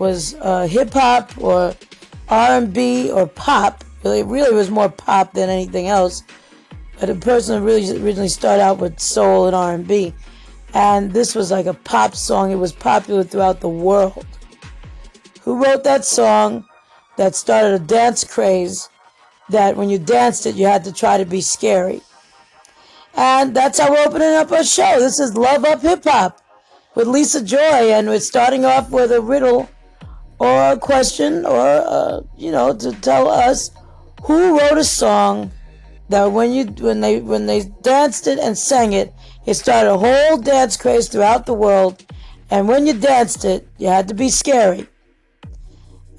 was 0.00 0.34
uh, 0.40 0.66
hip 0.66 0.92
hop 0.92 1.30
or 1.38 1.76
R&B 2.28 3.12
or 3.12 3.28
pop? 3.28 3.84
Really, 4.02 4.18
it 4.18 4.26
really 4.26 4.52
was 4.52 4.68
more 4.68 4.88
pop 4.88 5.32
than 5.32 5.48
anything 5.48 5.86
else. 5.86 6.24
But 6.98 7.08
a 7.08 7.14
person 7.14 7.62
really 7.62 7.88
originally 8.02 8.30
started 8.30 8.62
out 8.62 8.78
with 8.78 8.98
soul 8.98 9.46
and 9.46 9.54
R&B, 9.54 10.12
and 10.74 11.12
this 11.12 11.36
was 11.36 11.52
like 11.52 11.66
a 11.66 11.74
pop 11.74 12.16
song. 12.16 12.50
It 12.50 12.56
was 12.56 12.72
popular 12.72 13.22
throughout 13.22 13.60
the 13.60 13.68
world. 13.68 14.26
Who 15.42 15.62
wrote 15.62 15.84
that 15.84 16.04
song 16.04 16.66
that 17.16 17.36
started 17.36 17.80
a 17.80 17.84
dance 17.84 18.24
craze? 18.24 18.88
That 19.50 19.76
when 19.76 19.88
you 19.88 20.00
danced 20.00 20.46
it, 20.46 20.56
you 20.56 20.66
had 20.66 20.82
to 20.82 20.92
try 20.92 21.16
to 21.16 21.24
be 21.24 21.40
scary. 21.40 22.00
And 23.14 23.54
that's 23.54 23.78
how 23.78 23.92
we're 23.92 24.04
opening 24.04 24.34
up 24.34 24.50
our 24.50 24.64
show. 24.64 24.98
This 24.98 25.20
is 25.20 25.36
Love 25.36 25.64
Up 25.64 25.82
Hip 25.82 26.02
Hop 26.02 26.41
with 26.94 27.08
Lisa 27.08 27.42
Joy, 27.42 27.92
and 27.92 28.08
we're 28.08 28.20
starting 28.20 28.64
off 28.64 28.90
with 28.90 29.12
a 29.12 29.20
riddle 29.20 29.68
or 30.38 30.72
a 30.72 30.78
question, 30.78 31.46
or 31.46 31.60
uh, 31.60 32.20
you 32.36 32.50
know, 32.50 32.74
to 32.74 32.92
tell 33.00 33.28
us 33.28 33.70
who 34.24 34.58
wrote 34.58 34.78
a 34.78 34.84
song 34.84 35.50
that 36.08 36.26
when 36.26 36.52
you 36.52 36.64
when 36.66 37.00
they 37.00 37.20
when 37.20 37.46
they 37.46 37.64
danced 37.82 38.26
it 38.26 38.38
and 38.38 38.56
sang 38.56 38.92
it, 38.92 39.12
it 39.46 39.54
started 39.54 39.90
a 39.90 39.98
whole 39.98 40.36
dance 40.36 40.76
craze 40.76 41.08
throughout 41.08 41.46
the 41.46 41.54
world. 41.54 42.04
And 42.50 42.68
when 42.68 42.86
you 42.86 42.92
danced 42.92 43.44
it, 43.44 43.66
you 43.78 43.88
had 43.88 44.08
to 44.08 44.14
be 44.14 44.28
scary. 44.28 44.86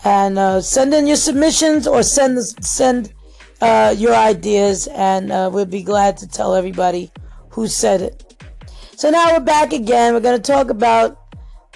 And 0.03 0.39
uh, 0.39 0.61
send 0.61 0.93
in 0.93 1.05
your 1.05 1.15
submissions 1.15 1.87
or 1.87 2.01
send 2.01 2.39
send 2.65 3.13
uh, 3.61 3.93
your 3.97 4.15
ideas, 4.15 4.87
and 4.87 5.31
uh, 5.31 5.49
we'll 5.53 5.65
be 5.65 5.83
glad 5.83 6.17
to 6.17 6.27
tell 6.27 6.55
everybody 6.55 7.11
who 7.49 7.67
said 7.67 8.01
it. 8.01 8.22
So 9.03 9.09
now 9.09 9.33
we're 9.33 9.41
back 9.41 9.73
again. 9.73 10.13
We're 10.13 10.21
going 10.21 10.41
to 10.41 10.51
talk 10.51 10.69
about, 10.69 11.19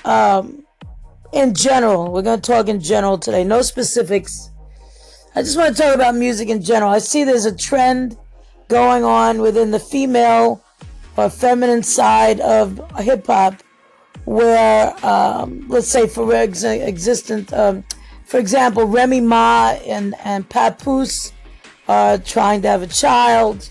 um, 0.05 0.63
in 1.33 1.53
general, 1.53 2.09
we're 2.09 2.21
going 2.21 2.39
to 2.39 2.51
talk 2.51 2.69
in 2.69 2.79
general 2.79 3.17
today, 3.17 3.43
no 3.43 3.61
specifics. 3.61 4.49
I 5.35 5.41
just 5.41 5.57
want 5.57 5.75
to 5.75 5.83
talk 5.83 5.93
about 5.93 6.15
music 6.15 6.47
in 6.47 6.61
general. 6.61 6.89
I 6.89 6.99
see 6.99 7.25
there's 7.25 7.43
a 7.43 7.53
trend 7.53 8.17
going 8.69 9.03
on 9.03 9.41
within 9.41 9.71
the 9.71 9.79
female 9.79 10.63
or 11.17 11.29
feminine 11.29 11.83
side 11.83 12.39
of 12.39 12.79
hip 12.97 13.27
hop 13.27 13.55
where, 14.23 14.95
um, 15.05 15.65
let's 15.67 15.89
say, 15.89 16.07
for 16.07 16.33
ex- 16.33 16.63
existent, 16.63 17.51
um, 17.51 17.83
for 18.23 18.37
example, 18.37 18.85
Remy 18.85 19.19
Ma 19.19 19.71
and, 19.85 20.15
and 20.23 20.47
Papoose 20.47 21.33
are 21.89 22.19
trying 22.19 22.61
to 22.61 22.69
have 22.69 22.83
a 22.83 22.87
child, 22.87 23.69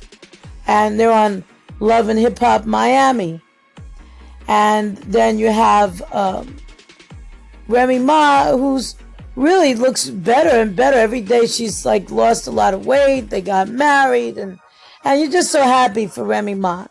and 0.66 1.00
they're 1.00 1.10
on 1.10 1.42
Love 1.80 2.10
and 2.10 2.18
Hip 2.18 2.38
Hop 2.40 2.66
Miami. 2.66 3.40
And 4.48 4.96
then 4.98 5.38
you 5.38 5.50
have 5.50 6.02
um, 6.12 6.56
Remy 7.68 7.98
Ma, 7.98 8.56
who's 8.56 8.96
really 9.34 9.74
looks 9.74 10.08
better 10.08 10.50
and 10.50 10.76
better 10.76 10.96
every 10.96 11.20
day. 11.20 11.46
She's 11.46 11.84
like 11.84 12.10
lost 12.10 12.46
a 12.46 12.50
lot 12.50 12.74
of 12.74 12.86
weight. 12.86 13.30
They 13.30 13.40
got 13.40 13.68
married, 13.68 14.38
and 14.38 14.58
and 15.04 15.20
you're 15.20 15.30
just 15.30 15.50
so 15.50 15.62
happy 15.62 16.06
for 16.06 16.24
Remy 16.24 16.54
Ma. 16.54 16.86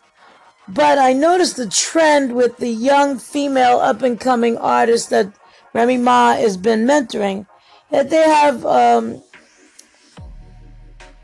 But 0.68 0.98
I 0.98 1.12
noticed 1.12 1.56
the 1.56 1.68
trend 1.68 2.34
with 2.34 2.56
the 2.58 2.68
young 2.68 3.18
female 3.18 3.78
up 3.78 4.02
and 4.02 4.18
coming 4.18 4.58
artists 4.58 5.08
that 5.08 5.32
Remy 5.72 5.98
Ma 5.98 6.34
has 6.34 6.56
been 6.56 6.86
mentoring 6.86 7.46
that 7.90 8.10
they 8.10 8.22
have 8.22 8.66
um, 8.66 9.22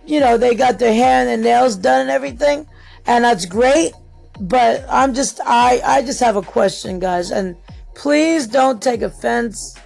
you 0.06 0.20
know, 0.20 0.36
they 0.36 0.54
got 0.54 0.78
their 0.78 0.94
hair 0.94 1.20
and 1.20 1.28
their 1.28 1.36
nails 1.36 1.76
done 1.76 2.02
and 2.02 2.10
everything, 2.10 2.66
and 3.06 3.24
that's 3.24 3.46
great. 3.46 3.92
But 4.42 4.84
I'm 4.88 5.14
just, 5.14 5.40
I, 5.46 5.80
I 5.84 6.02
just 6.02 6.18
have 6.18 6.34
a 6.34 6.42
question, 6.42 6.98
guys, 6.98 7.30
and 7.30 7.56
please 7.94 8.48
don't 8.48 8.82
take 8.82 9.02
offense. 9.02 9.78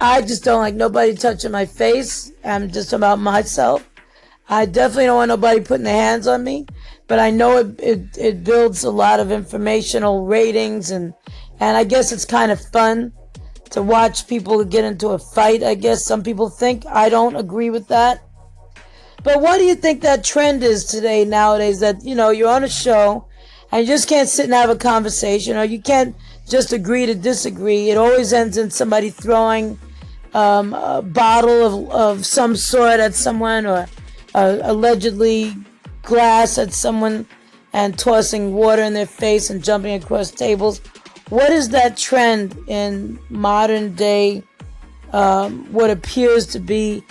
I 0.00 0.22
just 0.22 0.44
don't 0.44 0.60
like 0.60 0.76
nobody 0.76 1.16
touching 1.16 1.50
my 1.50 1.66
face. 1.66 2.30
I'm 2.44 2.70
just 2.70 2.92
about 2.92 3.18
myself. 3.18 3.88
I 4.48 4.64
definitely 4.66 5.06
don't 5.06 5.16
want 5.16 5.28
nobody 5.30 5.60
putting 5.60 5.82
their 5.82 6.00
hands 6.00 6.28
on 6.28 6.44
me, 6.44 6.66
but 7.08 7.18
I 7.18 7.30
know 7.30 7.58
it, 7.58 7.80
it, 7.80 8.16
it 8.16 8.44
builds 8.44 8.84
a 8.84 8.90
lot 8.90 9.18
of 9.18 9.32
informational 9.32 10.24
ratings 10.24 10.92
and, 10.92 11.12
and 11.58 11.76
I 11.76 11.82
guess 11.82 12.12
it's 12.12 12.24
kind 12.24 12.52
of 12.52 12.60
fun 12.60 13.12
to 13.70 13.82
watch 13.82 14.28
people 14.28 14.62
get 14.64 14.84
into 14.84 15.08
a 15.08 15.18
fight. 15.18 15.64
I 15.64 15.74
guess 15.74 16.04
some 16.04 16.22
people 16.22 16.48
think 16.48 16.86
I 16.86 17.08
don't 17.08 17.34
agree 17.34 17.70
with 17.70 17.88
that. 17.88 18.22
But 19.24 19.40
what 19.40 19.58
do 19.58 19.64
you 19.64 19.74
think 19.74 20.02
that 20.02 20.22
trend 20.22 20.62
is 20.62 20.84
today, 20.84 21.24
nowadays? 21.24 21.80
That, 21.80 22.04
you 22.04 22.14
know, 22.14 22.30
you're 22.30 22.48
on 22.48 22.62
a 22.62 22.68
show 22.68 23.26
and 23.72 23.80
you 23.80 23.86
just 23.86 24.08
can't 24.08 24.28
sit 24.28 24.44
and 24.44 24.54
have 24.54 24.68
a 24.68 24.76
conversation 24.76 25.56
or 25.56 25.64
you 25.64 25.80
can't 25.80 26.14
just 26.48 26.72
agree 26.72 27.06
to 27.06 27.14
disagree. 27.14 27.90
It 27.90 27.96
always 27.96 28.32
ends 28.32 28.58
in 28.58 28.70
somebody 28.70 29.08
throwing 29.08 29.78
um, 30.34 30.74
a 30.74 31.00
bottle 31.00 31.88
of, 31.88 31.90
of 31.90 32.26
some 32.26 32.54
sort 32.54 33.00
at 33.00 33.14
someone 33.14 33.64
or 33.66 33.86
uh, 34.34 34.58
allegedly 34.62 35.56
glass 36.02 36.58
at 36.58 36.72
someone 36.74 37.26
and 37.72 37.98
tossing 37.98 38.52
water 38.52 38.82
in 38.82 38.92
their 38.92 39.06
face 39.06 39.48
and 39.48 39.64
jumping 39.64 40.02
across 40.02 40.30
tables. 40.30 40.80
What 41.30 41.50
is 41.50 41.70
that 41.70 41.96
trend 41.96 42.58
in 42.66 43.18
modern 43.30 43.94
day, 43.94 44.42
um, 45.14 45.64
what 45.72 45.88
appears 45.88 46.46
to 46.48 46.58
be 46.58 47.02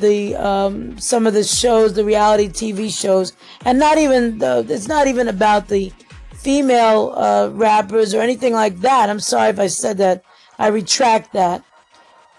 the 0.00 0.34
um, 0.36 0.98
some 0.98 1.26
of 1.26 1.34
the 1.34 1.44
shows, 1.44 1.94
the 1.94 2.04
reality 2.04 2.48
TV 2.48 2.90
shows, 2.90 3.32
and 3.64 3.78
not 3.78 3.98
even 3.98 4.38
the, 4.38 4.66
it's 4.68 4.88
not 4.88 5.06
even 5.06 5.28
about 5.28 5.68
the 5.68 5.92
female 6.34 7.12
uh, 7.16 7.50
rappers 7.52 8.14
or 8.14 8.20
anything 8.20 8.52
like 8.52 8.78
that. 8.78 9.10
I'm 9.10 9.20
sorry 9.20 9.50
if 9.50 9.58
I 9.58 9.66
said 9.66 9.98
that. 9.98 10.22
I 10.58 10.68
retract 10.68 11.32
that. 11.32 11.64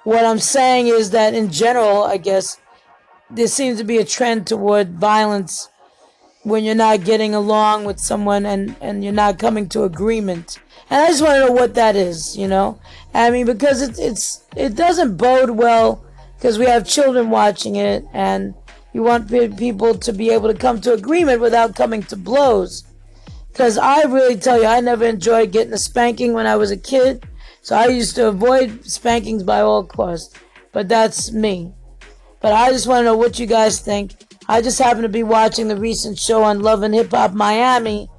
What 0.03 0.25
I'm 0.25 0.39
saying 0.39 0.87
is 0.87 1.09
that 1.11 1.33
in 1.33 1.51
general, 1.51 2.03
I 2.03 2.17
guess 2.17 2.59
there 3.29 3.47
seems 3.47 3.77
to 3.79 3.83
be 3.83 3.97
a 3.97 4.05
trend 4.05 4.47
toward 4.47 4.97
violence 4.97 5.69
when 6.43 6.63
you're 6.63 6.75
not 6.75 7.03
getting 7.03 7.35
along 7.35 7.83
with 7.83 7.99
someone 7.99 8.45
and, 8.45 8.75
and 8.79 9.03
you're 9.03 9.11
not 9.11 9.37
coming 9.37 9.67
to 9.67 9.83
agreement. 9.83 10.59
And 10.89 11.03
I 11.03 11.07
just 11.07 11.21
want 11.21 11.33
to 11.33 11.47
know 11.47 11.51
what 11.51 11.75
that 11.75 11.97
is, 11.97 12.37
you 12.37 12.47
know? 12.47 12.79
I 13.13 13.29
mean, 13.29 13.45
because 13.45 13.81
it's, 13.81 13.99
it's, 13.99 14.45
it 14.55 14.75
doesn't 14.75 15.17
bode 15.17 15.49
well 15.49 16.01
because 16.37 16.59
we 16.59 16.65
have 16.65 16.87
children 16.87 17.31
watching 17.31 17.75
it 17.75 18.05
and 18.13 18.53
you 18.93 19.01
want 19.01 19.29
people 19.57 19.95
to 19.95 20.13
be 20.13 20.29
able 20.29 20.51
to 20.51 20.57
come 20.57 20.79
to 20.81 20.93
agreement 20.93 21.41
without 21.41 21.75
coming 21.75 22.03
to 22.03 22.15
blows. 22.15 22.83
Because 23.49 23.77
I 23.77 24.03
really 24.03 24.37
tell 24.37 24.61
you, 24.61 24.67
I 24.67 24.79
never 24.81 25.05
enjoyed 25.05 25.51
getting 25.51 25.73
a 25.73 25.79
spanking 25.79 26.33
when 26.33 26.45
I 26.45 26.55
was 26.55 26.69
a 26.69 26.77
kid. 26.77 27.27
So 27.63 27.75
I 27.75 27.87
used 27.87 28.15
to 28.15 28.27
avoid 28.27 28.85
spankings 28.85 29.41
by 29.43 29.61
all 29.61 29.83
costs. 29.83 30.35
But 30.71 30.87
that's 30.87 31.31
me. 31.31 31.73
But 32.39 32.53
I 32.53 32.69
just 32.69 32.85
want 32.85 32.99
to 32.99 33.05
know 33.05 33.17
what 33.17 33.39
you 33.39 33.47
guys 33.47 33.79
think. 33.79 34.13
I 34.47 34.61
just 34.61 34.77
happened 34.77 35.03
to 35.03 35.09
be 35.09 35.23
watching 35.23 35.67
the 35.67 35.75
recent 35.75 36.19
show 36.19 36.43
on 36.43 36.61
Love 36.61 36.83
and 36.83 36.93
Hip 36.93 37.11
Hop 37.11 37.33
Miami. 37.33 38.09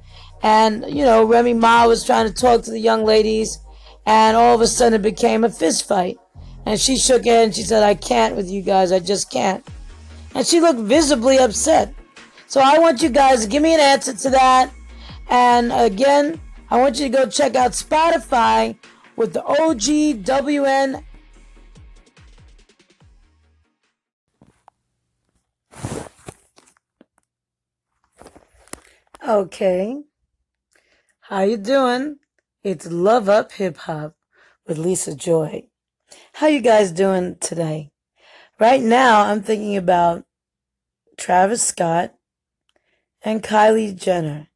And, 0.43 0.85
you 0.89 1.05
know, 1.05 1.23
Remy 1.23 1.53
Ma 1.53 1.87
was 1.87 2.03
trying 2.05 2.27
to 2.27 2.33
talk 2.33 2.63
to 2.63 2.71
the 2.71 2.79
young 2.79 3.05
ladies. 3.05 3.59
And 4.05 4.35
all 4.35 4.55
of 4.55 4.61
a 4.61 4.67
sudden 4.67 4.99
it 4.99 5.03
became 5.03 5.43
a 5.43 5.49
fist 5.49 5.87
fight. 5.87 6.17
And 6.65 6.79
she 6.79 6.97
shook 6.97 7.25
her 7.25 7.31
head 7.31 7.45
and 7.45 7.55
she 7.55 7.63
said, 7.63 7.83
I 7.83 7.95
can't 7.95 8.35
with 8.35 8.49
you 8.49 8.61
guys. 8.61 8.91
I 8.91 8.99
just 8.99 9.31
can't. 9.31 9.65
And 10.35 10.45
she 10.45 10.59
looked 10.59 10.79
visibly 10.79 11.39
upset. 11.39 11.93
So 12.47 12.61
I 12.61 12.79
want 12.79 13.01
you 13.01 13.09
guys 13.09 13.43
to 13.43 13.49
give 13.49 13.63
me 13.63 13.73
an 13.73 13.79
answer 13.79 14.13
to 14.13 14.29
that. 14.31 14.71
And 15.29 15.71
again, 15.71 16.39
I 16.69 16.79
want 16.79 16.99
you 16.99 17.07
to 17.07 17.17
go 17.17 17.27
check 17.27 17.55
out 17.55 17.71
Spotify 17.71 18.77
with 19.15 19.33
the 19.33 19.41
OGWN. 19.41 21.03
Okay. 29.27 30.01
How 31.21 31.41
you 31.43 31.57
doing? 31.57 32.17
It's 32.63 32.87
Love 32.87 33.29
Up 33.29 33.51
Hip 33.53 33.77
Hop 33.77 34.15
with 34.65 34.79
Lisa 34.79 35.15
Joy. 35.15 35.68
How 36.39 36.47
you 36.47 36.61
guys 36.61 36.93
doing 36.93 37.35
today? 37.35 37.91
Right 38.61 38.81
now, 38.81 39.23
I'm 39.23 39.41
thinking 39.41 39.75
about 39.75 40.23
Travis 41.17 41.61
Scott 41.61 42.15
and 43.21 43.43
Kylie 43.43 43.93
Jenner. 43.93 44.47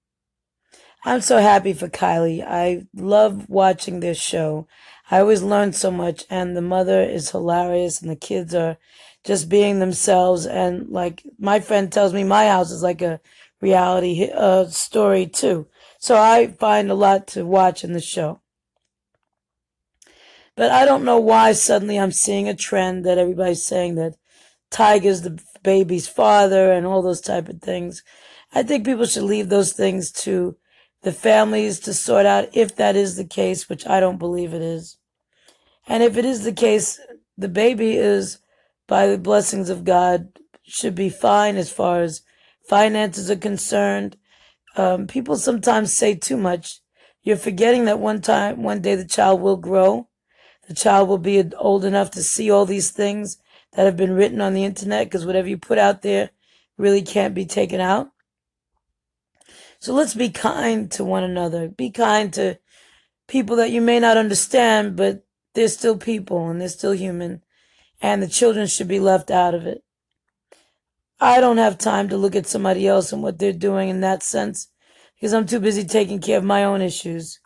I'm 1.04 1.20
so 1.20 1.40
happy 1.40 1.74
for 1.74 1.90
Kylie. 1.90 2.42
I 2.42 2.88
love 2.96 3.50
watching 3.50 4.00
this 4.00 4.18
show. 4.18 4.66
I 5.12 5.20
always 5.20 5.44
learn 5.44 5.74
so 5.74 5.92
much, 5.92 6.24
and 6.30 6.56
the 6.56 6.62
mother 6.62 7.04
is 7.04 7.32
hilarious, 7.32 8.02
and 8.02 8.10
the 8.10 8.16
kids 8.16 8.56
are 8.56 8.78
just 9.26 9.50
being 9.50 9.80
themselves. 9.80 10.46
And 10.46 10.88
like 10.88 11.22
my 11.38 11.60
friend 11.60 11.92
tells 11.92 12.14
me, 12.14 12.24
my 12.24 12.48
house 12.48 12.72
is 12.72 12.82
like 12.82 13.02
a 13.02 13.20
reality 13.60 14.30
uh, 14.34 14.68
story 14.68 15.28
too. 15.28 15.68
So 16.00 16.16
I 16.16 16.48
find 16.48 16.90
a 16.90 16.96
lot 16.96 17.28
to 17.36 17.46
watch 17.46 17.84
in 17.84 17.92
the 17.92 18.00
show. 18.00 18.40
But 20.56 20.72
I 20.72 20.86
don't 20.86 21.04
know 21.04 21.20
why 21.20 21.54
suddenly 21.54 22.00
I'm 22.00 22.12
seeing 22.12 22.48
a 22.48 22.56
trend 22.56 23.06
that 23.06 23.18
everybody's 23.18 23.66
saying 23.66 23.96
that 23.96 24.16
Tyga's 24.70 25.22
the 25.24 25.40
baby's 25.64 26.08
father 26.08 26.72
and 26.72 26.86
all 26.86 27.02
those 27.02 27.22
type 27.22 27.50
of 27.50 27.62
things. 27.62 28.04
I 28.54 28.64
think 28.64 28.86
people 28.86 29.06
should 29.06 29.24
leave 29.24 29.50
those 29.50 29.74
things 29.74 30.12
to 30.12 30.58
the 31.02 31.12
families 31.12 31.80
to 31.82 31.94
sort 31.94 32.26
out 32.26 32.50
if 32.54 32.76
that 32.76 32.96
is 32.96 33.16
the 33.16 33.26
case, 33.26 33.68
which 33.68 33.88
I 33.88 34.00
don't 34.00 34.20
believe 34.20 34.54
it 34.54 34.62
is. 34.62 34.98
And 35.88 36.04
if 36.04 36.18
it 36.18 36.26
is 36.26 36.44
the 36.44 36.54
case, 36.54 37.00
the 37.38 37.50
baby 37.50 37.98
is, 37.98 38.40
by 38.88 39.08
the 39.08 39.18
blessings 39.18 39.70
of 39.70 39.84
God, 39.84 40.30
should 40.64 40.96
be 40.96 41.10
fine 41.10 41.58
as 41.58 41.72
far 41.72 42.02
as 42.02 42.22
finances 42.68 43.30
are 43.30 43.36
concerned. 43.36 44.18
Um, 44.78 45.08
people 45.08 45.36
sometimes 45.36 45.94
say 45.94 46.16
too 46.16 46.38
much. 46.38 46.80
You're 47.22 47.38
forgetting 47.38 47.86
that 47.86 48.00
one 48.00 48.22
time, 48.22 48.64
one 48.64 48.82
day 48.82 48.96
the 48.96 49.06
child 49.06 49.42
will 49.42 49.58
grow. 49.58 50.08
The 50.68 50.74
child 50.74 51.10
will 51.10 51.18
be 51.18 51.44
old 51.58 51.86
enough 51.86 52.12
to 52.12 52.24
see 52.24 52.50
all 52.50 52.66
these 52.66 52.92
things 52.92 53.38
that 53.74 53.86
have 53.86 53.98
been 53.98 54.14
written 54.14 54.42
on 54.42 54.54
the 54.54 54.64
internet 54.64 55.08
because 55.08 55.26
whatever 55.26 55.48
you 55.48 55.58
put 55.58 55.78
out 55.78 56.02
there 56.02 56.30
really 56.78 57.02
can't 57.02 57.36
be 57.36 57.46
taken 57.46 57.80
out. 57.80 58.10
So 59.80 59.94
let's 59.94 60.14
be 60.14 60.30
kind 60.30 60.90
to 60.92 61.04
one 61.04 61.24
another. 61.24 61.68
Be 61.68 61.90
kind 61.90 62.34
to 62.34 62.60
people 63.28 63.58
that 63.58 63.72
you 63.72 63.82
may 63.82 64.00
not 64.00 64.16
understand, 64.16 64.96
but 64.96 65.26
they're 65.54 65.68
still 65.68 65.98
people 65.98 66.50
and 66.50 66.62
they're 66.62 66.70
still 66.70 66.94
human. 66.94 67.44
And 68.02 68.22
the 68.22 68.28
children 68.28 68.68
should 68.68 68.88
be 68.88 69.00
left 69.00 69.30
out 69.30 69.54
of 69.54 69.66
it. 69.66 69.84
I 71.20 71.40
don't 71.40 71.58
have 71.58 71.78
time 71.78 72.10
to 72.10 72.18
look 72.18 72.36
at 72.36 72.48
somebody 72.48 72.88
else 72.88 73.12
and 73.12 73.24
what 73.24 73.40
they're 73.40 73.54
doing 73.54 73.90
in 73.90 74.02
that 74.02 74.24
sense 74.24 74.68
because 75.16 75.34
I'm 75.34 75.46
too 75.46 75.60
busy 75.60 75.86
taking 75.86 76.20
care 76.20 76.38
of 76.38 76.44
my 76.44 76.64
own 76.64 76.82
issues. 76.82 77.40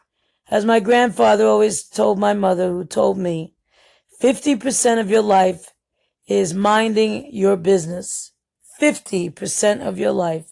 As 0.50 0.66
my 0.66 0.80
grandfather 0.80 1.46
always 1.46 1.84
told 1.84 2.20
my 2.20 2.34
mother, 2.34 2.70
who 2.70 2.86
told 2.86 3.18
me, 3.18 3.54
50% 4.22 5.00
of 5.00 5.10
your 5.10 5.22
life 5.22 5.74
is 6.28 6.54
minding 6.54 7.30
your 7.34 7.58
business. 7.58 8.32
50% 8.80 9.86
of 9.86 9.98
your 9.98 10.12
life 10.12 10.52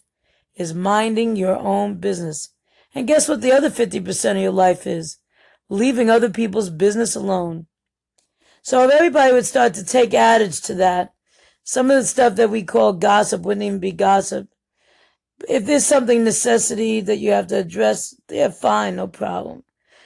is 0.55 0.73
minding 0.73 1.36
your 1.36 1.58
own 1.58 1.95
business. 1.95 2.49
And 2.93 3.08
guess 3.08 3.27
what 3.27 3.41
the 3.41 3.51
other 3.51 3.69
50% 3.69 4.31
of 4.31 4.38
your 4.38 4.51
life 4.51 4.88
is? 4.88 5.17
Leaving 5.69 6.10
other 6.10 6.29
people's 6.29 6.69
business 6.69 7.15
alone. 7.15 7.67
So 8.62 8.84
if 8.88 8.91
everybody 8.91 9.34
would 9.34 9.45
start 9.45 9.73
to 9.75 9.86
take 9.86 10.13
adage 10.13 10.62
to 10.62 10.73
that, 10.75 11.13
some 11.63 11.91
of 11.91 11.97
the 11.97 12.05
stuff 12.05 12.36
that 12.36 12.49
we 12.49 12.63
call 12.63 12.93
gossip 12.93 13.41
wouldn't 13.41 13.63
even 13.63 13.79
be 13.79 13.91
gossip. 13.91 14.47
If 15.49 15.65
there's 15.65 15.86
something 15.86 16.23
necessity 16.23 17.01
that 17.01 17.17
you 17.17 17.31
have 17.31 17.47
to 17.47 17.58
address, 17.58 18.15
they're 18.27 18.51
fine, 18.51 18.95
no 18.95 19.08
problem. 19.08 19.64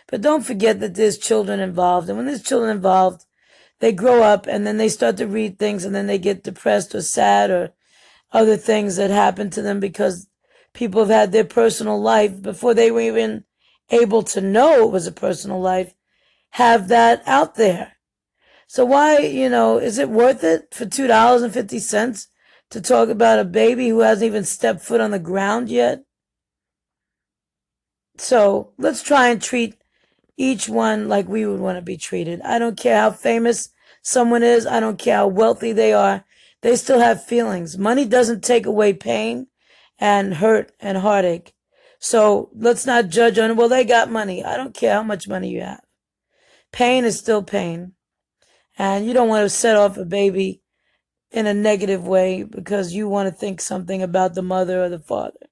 But 0.10 0.22
don't 0.22 0.46
forget 0.46 0.80
that 0.80 0.96
there's 0.96 1.18
children 1.18 1.60
involved. 1.60 2.10
And 2.10 2.18
when 2.18 2.26
there's 2.26 2.44
children 2.44 2.76
involved, 2.76 3.26
they 3.80 3.92
grow 3.92 4.24
up 4.24 4.48
and 4.48 4.66
then 4.66 4.78
they 4.78 4.90
start 4.90 5.18
to 5.18 5.28
read 5.28 5.58
things 5.58 5.86
and 5.86 5.94
then 5.94 6.08
they 6.08 6.18
get 6.18 6.44
depressed 6.44 6.94
or 6.96 7.02
sad 7.02 7.52
or 7.52 7.74
other 8.32 8.58
things 8.58 8.96
that 8.98 9.12
happen 9.12 9.50
to 9.52 9.62
them 9.62 9.80
because 9.80 10.28
people 10.74 11.02
have 11.02 11.10
had 11.10 11.32
their 11.32 11.46
personal 11.46 12.00
life 12.00 12.42
before 12.42 12.74
they 12.74 12.92
were 12.92 13.02
even 13.02 13.44
able 13.92 14.24
to 14.24 14.42
know 14.42 14.88
it 14.88 14.92
was 14.92 15.08
a 15.08 15.12
personal 15.12 15.60
life, 15.60 15.94
have 16.52 16.88
that 16.90 17.24
out 17.26 17.56
there. 17.56 17.94
So 18.68 18.86
why, 18.86 19.20
you 19.20 19.50
know, 19.50 19.80
is 19.80 19.98
it 19.98 20.10
worth 20.10 20.44
it 20.44 20.74
for 20.74 20.86
$2.50 20.86 22.28
to 22.70 22.82
talk 22.82 23.10
about 23.10 23.40
a 23.40 23.46
baby 23.46 23.90
who 23.90 24.02
hasn't 24.02 24.28
even 24.28 24.44
stepped 24.44 24.82
foot 24.82 25.02
on 25.02 25.12
the 25.12 25.20
ground 25.20 25.70
yet? 25.70 26.04
So 28.18 28.74
let's 28.78 29.02
try 29.02 29.30
and 29.30 29.42
treat 29.42 29.79
each 30.40 30.70
one 30.70 31.10
like 31.10 31.28
we 31.28 31.46
would 31.46 31.60
want 31.60 31.78
to 31.78 31.82
be 31.82 31.98
treated. 31.98 32.42
I 32.42 32.58
don't 32.58 32.78
care 32.78 32.98
how 32.98 33.12
famous 33.12 33.70
someone 34.02 34.42
is. 34.42 34.66
I 34.66 34.80
don't 34.80 34.98
care 34.98 35.18
how 35.18 35.28
wealthy 35.28 35.74
they 35.74 35.92
are. 35.92 36.24
They 36.62 36.78
still 36.78 37.00
have 37.00 37.24
feelings. 37.24 37.78
Money 37.78 38.06
doesn't 38.06 38.44
take 38.44 38.66
away 38.66 38.94
pain 38.94 39.48
and 40.00 40.36
hurt 40.36 40.72
and 40.80 40.98
heartache. 40.98 41.54
So 42.00 42.50
let's 42.56 42.86
not 42.86 43.10
judge 43.10 43.38
on, 43.38 43.58
well, 43.58 43.68
they 43.68 43.84
got 43.84 44.10
money. 44.10 44.44
I 44.44 44.56
don't 44.56 44.74
care 44.74 44.94
how 44.94 45.04
much 45.04 45.28
money 45.28 45.50
you 45.50 45.62
have. 45.62 45.84
Pain 46.72 47.04
is 47.04 47.20
still 47.20 47.44
pain. 47.44 47.94
And 48.78 49.06
you 49.06 49.14
don't 49.14 49.28
want 49.28 49.44
to 49.44 49.50
set 49.50 49.76
off 49.76 49.98
a 49.98 50.06
baby 50.06 50.62
in 51.32 51.48
a 51.48 51.54
negative 51.54 52.08
way 52.08 52.44
because 52.44 52.94
you 52.94 53.10
want 53.10 53.28
to 53.28 53.36
think 53.36 53.60
something 53.60 54.02
about 54.02 54.36
the 54.36 54.42
mother 54.42 54.82
or 54.82 54.88
the 54.88 55.00
father. 55.00 55.50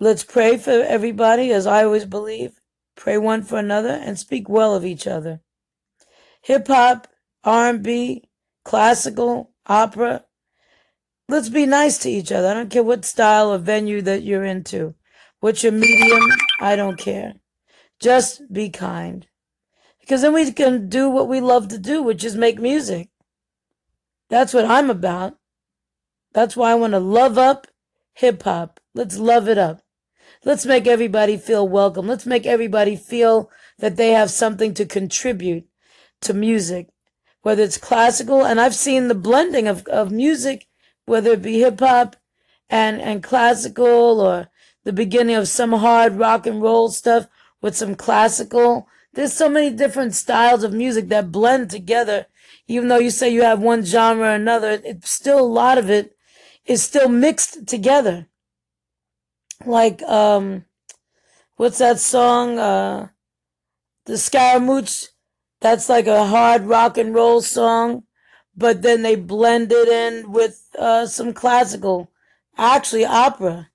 Let's 0.00 0.24
pray 0.24 0.56
for 0.56 0.70
everybody, 0.70 1.52
as 1.52 1.66
I 1.66 1.84
always 1.84 2.06
believe. 2.06 2.55
Pray 2.96 3.18
one 3.18 3.42
for 3.42 3.58
another 3.58 3.90
and 3.90 4.18
speak 4.18 4.48
well 4.48 4.74
of 4.74 4.84
each 4.84 5.06
other. 5.06 5.40
Hip 6.42 6.66
hop, 6.66 7.08
R&B, 7.44 8.24
classical, 8.64 9.52
opera, 9.66 10.24
let's 11.28 11.48
be 11.48 11.66
nice 11.66 11.98
to 11.98 12.10
each 12.10 12.32
other. 12.32 12.48
I 12.48 12.54
don't 12.54 12.70
care 12.70 12.82
what 12.82 13.04
style 13.04 13.52
or 13.52 13.58
venue 13.58 14.02
that 14.02 14.22
you're 14.22 14.44
into. 14.44 14.94
What's 15.40 15.62
your 15.62 15.72
medium? 15.72 16.22
I 16.60 16.76
don't 16.76 16.98
care. 16.98 17.34
Just 18.00 18.52
be 18.52 18.70
kind. 18.70 19.26
Because 20.00 20.22
then 20.22 20.32
we 20.32 20.50
can 20.52 20.88
do 20.88 21.10
what 21.10 21.28
we 21.28 21.40
love 21.40 21.68
to 21.68 21.78
do, 21.78 22.02
which 22.02 22.24
is 22.24 22.36
make 22.36 22.58
music. 22.58 23.08
That's 24.28 24.54
what 24.54 24.64
I'm 24.64 24.90
about. 24.90 25.36
That's 26.32 26.56
why 26.56 26.72
I 26.72 26.74
want 26.74 26.92
to 26.92 26.98
love 26.98 27.38
up 27.38 27.66
hip 28.14 28.42
hop. 28.42 28.80
Let's 28.94 29.18
love 29.18 29.48
it 29.48 29.58
up. 29.58 29.82
Let's 30.46 30.64
make 30.64 30.86
everybody 30.86 31.38
feel 31.38 31.66
welcome. 31.66 32.06
Let's 32.06 32.24
make 32.24 32.46
everybody 32.46 32.94
feel 32.94 33.50
that 33.80 33.96
they 33.96 34.12
have 34.12 34.30
something 34.30 34.74
to 34.74 34.86
contribute 34.86 35.66
to 36.20 36.34
music, 36.34 36.86
whether 37.42 37.64
it's 37.64 37.76
classical. 37.76 38.46
And 38.46 38.60
I've 38.60 38.76
seen 38.76 39.08
the 39.08 39.16
blending 39.16 39.66
of, 39.66 39.84
of 39.88 40.12
music 40.12 40.68
whether 41.04 41.32
it 41.32 41.42
be 41.42 41.58
hip 41.58 41.80
hop 41.80 42.14
and, 42.70 43.00
and 43.00 43.24
classical 43.24 44.20
or 44.20 44.46
the 44.84 44.92
beginning 44.92 45.34
of 45.34 45.48
some 45.48 45.72
hard 45.72 46.12
rock 46.12 46.46
and 46.46 46.62
roll 46.62 46.90
stuff 46.90 47.26
with 47.60 47.74
some 47.76 47.96
classical. 47.96 48.86
There's 49.14 49.32
so 49.32 49.48
many 49.48 49.70
different 49.70 50.14
styles 50.14 50.62
of 50.62 50.72
music 50.72 51.08
that 51.08 51.32
blend 51.32 51.70
together. 51.70 52.26
Even 52.68 52.86
though 52.86 53.00
you 53.00 53.10
say 53.10 53.28
you 53.30 53.42
have 53.42 53.58
one 53.58 53.84
genre 53.84 54.28
or 54.28 54.34
another, 54.34 54.80
it's 54.84 55.10
still 55.10 55.40
a 55.40 55.42
lot 55.42 55.76
of 55.76 55.90
it 55.90 56.16
is 56.66 56.84
still 56.84 57.08
mixed 57.08 57.66
together. 57.66 58.28
Like, 59.66 60.02
um, 60.02 60.64
what's 61.56 61.78
that 61.78 61.98
song? 61.98 62.58
Uh, 62.58 63.08
the 64.06 64.16
Scaramouche. 64.16 65.06
That's 65.60 65.88
like 65.88 66.06
a 66.06 66.26
hard 66.26 66.62
rock 66.62 66.98
and 66.98 67.14
roll 67.14 67.40
song 67.40 68.04
but 68.56 68.82
then 68.82 69.02
they 69.02 69.14
blend 69.14 69.70
it 69.70 69.88
in 69.88 70.32
with 70.32 70.68
uh, 70.78 71.06
some 71.06 71.32
classical, 71.32 72.10
actually 72.56 73.04
opera. 73.04 73.68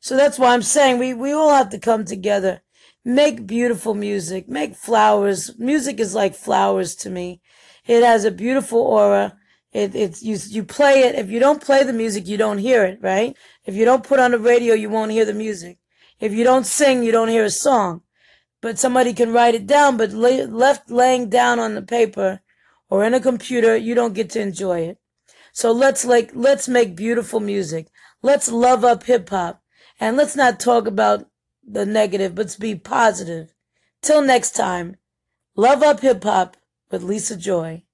So 0.00 0.16
that's 0.16 0.38
why 0.38 0.54
I'm 0.54 0.62
saying 0.62 0.98
we, 0.98 1.12
we 1.14 1.32
all 1.32 1.54
have 1.54 1.68
to 1.70 1.78
come 1.78 2.04
together. 2.04 2.62
Make 3.04 3.46
beautiful 3.46 3.94
music. 3.94 4.48
Make 4.48 4.74
flowers. 4.74 5.58
Music 5.58 6.00
is 6.00 6.14
like 6.14 6.34
flowers 6.34 6.94
to 6.96 7.10
me. 7.10 7.42
It 7.86 8.02
has 8.02 8.24
a 8.24 8.30
beautiful 8.30 8.80
aura. 8.80 9.36
It, 9.72 9.94
it's, 9.94 10.22
you, 10.22 10.36
you 10.48 10.64
play 10.64 11.00
it. 11.00 11.14
If 11.14 11.30
you 11.30 11.40
don't 11.40 11.62
play 11.62 11.82
the 11.82 11.92
music, 11.92 12.28
you 12.28 12.36
don't 12.36 12.58
hear 12.58 12.84
it, 12.84 12.98
right? 13.00 13.34
If 13.64 13.74
you 13.74 13.84
don't 13.84 14.04
put 14.04 14.20
on 14.20 14.32
the 14.32 14.38
radio, 14.38 14.74
you 14.74 14.90
won't 14.90 15.12
hear 15.12 15.24
the 15.24 15.32
music. 15.32 15.78
If 16.20 16.32
you 16.32 16.44
don't 16.44 16.66
sing, 16.66 17.02
you 17.02 17.10
don't 17.10 17.28
hear 17.28 17.44
a 17.44 17.50
song. 17.50 18.02
But 18.60 18.78
somebody 18.78 19.12
can 19.12 19.32
write 19.32 19.54
it 19.54 19.66
down, 19.66 19.96
but 19.96 20.12
lay, 20.12 20.46
left 20.46 20.90
laying 20.90 21.28
down 21.30 21.58
on 21.58 21.74
the 21.74 21.82
paper 21.82 22.40
or 22.88 23.04
in 23.04 23.14
a 23.14 23.20
computer, 23.20 23.74
you 23.74 23.94
don't 23.94 24.14
get 24.14 24.28
to 24.30 24.40
enjoy 24.40 24.80
it. 24.80 24.98
So 25.52 25.72
let's 25.72 26.04
like, 26.04 26.30
let's 26.34 26.68
make 26.68 26.94
beautiful 26.94 27.40
music. 27.40 27.88
Let's 28.20 28.52
love 28.52 28.84
up 28.84 29.04
hip 29.04 29.30
hop 29.30 29.62
and 29.98 30.16
let's 30.16 30.36
not 30.36 30.60
talk 30.60 30.86
about 30.86 31.26
the 31.66 31.86
negative, 31.86 32.34
but 32.34 32.54
be 32.60 32.74
positive. 32.74 33.54
Till 34.02 34.20
next 34.20 34.52
time, 34.52 34.96
love 35.56 35.82
up 35.82 36.00
hip 36.00 36.22
hop 36.22 36.56
with 36.90 37.02
Lisa 37.02 37.36
Joy. 37.36 37.84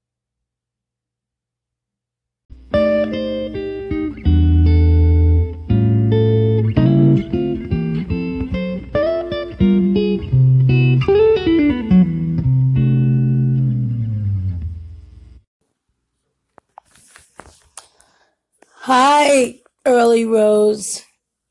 Hi, 18.90 19.60
Early 19.84 20.24
Rose. 20.24 21.04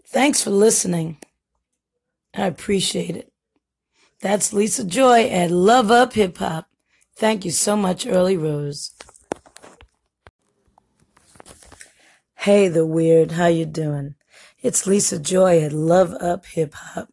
Thanks 0.08 0.43
for 0.43 0.50
listening. 0.50 1.19
I 2.36 2.47
appreciate 2.47 3.15
it. 3.15 3.32
That's 4.21 4.54
Lisa 4.54 4.84
Joy 4.84 5.28
at 5.28 5.52
Love 5.52 5.91
Up 5.91 6.13
Hip 6.13 6.39
Hop. 6.39 6.67
Thank 7.15 7.45
you 7.45 7.52
so 7.52 7.78
much, 7.78 8.08
Early 8.08 8.38
Rose. 8.38 8.91
Hey, 12.38 12.69
the 12.69 12.88
weird, 12.88 13.34
how 13.34 13.45
you 13.45 13.67
doing? 13.67 14.15
It's 14.63 14.88
Lisa 14.88 15.19
Joy 15.19 15.62
at 15.62 15.73
Love 15.73 16.15
Up 16.19 16.47
Hip 16.47 16.73
Hop. 16.73 17.10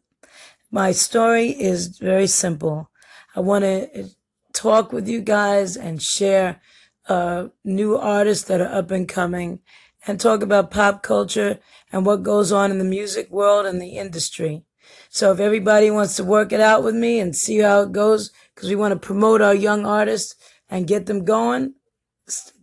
My 0.71 0.91
story 0.91 1.49
is 1.49 1.99
very 1.99 2.25
simple. 2.25 2.89
I 3.35 3.41
want 3.41 3.63
to 3.63 4.09
talk 4.53 4.91
with 4.91 5.07
you 5.07 5.21
guys 5.21 5.77
and 5.77 6.01
share 6.01 6.61
uh, 7.07 7.49
new 7.63 7.95
artists 7.95 8.47
that 8.47 8.59
are 8.59 8.73
up 8.73 8.89
and 8.89 9.07
coming 9.07 9.59
and 10.07 10.19
talk 10.19 10.41
about 10.41 10.71
pop 10.71 11.01
culture 11.03 11.59
and 11.91 12.05
what 12.05 12.23
goes 12.23 12.51
on 12.51 12.71
in 12.71 12.77
the 12.77 12.83
music 12.83 13.29
world 13.31 13.65
and 13.65 13.81
the 13.81 13.97
industry. 13.97 14.63
So 15.09 15.31
if 15.31 15.39
everybody 15.39 15.89
wants 15.89 16.15
to 16.17 16.23
work 16.23 16.51
it 16.51 16.59
out 16.59 16.83
with 16.83 16.95
me 16.95 17.19
and 17.19 17.35
see 17.35 17.59
how 17.59 17.81
it 17.81 17.91
goes, 17.91 18.31
because 18.53 18.69
we 18.69 18.75
want 18.75 18.93
to 18.93 18.99
promote 18.99 19.41
our 19.41 19.55
young 19.55 19.85
artists 19.85 20.35
and 20.69 20.87
get 20.87 21.05
them 21.05 21.25
going, 21.25 21.75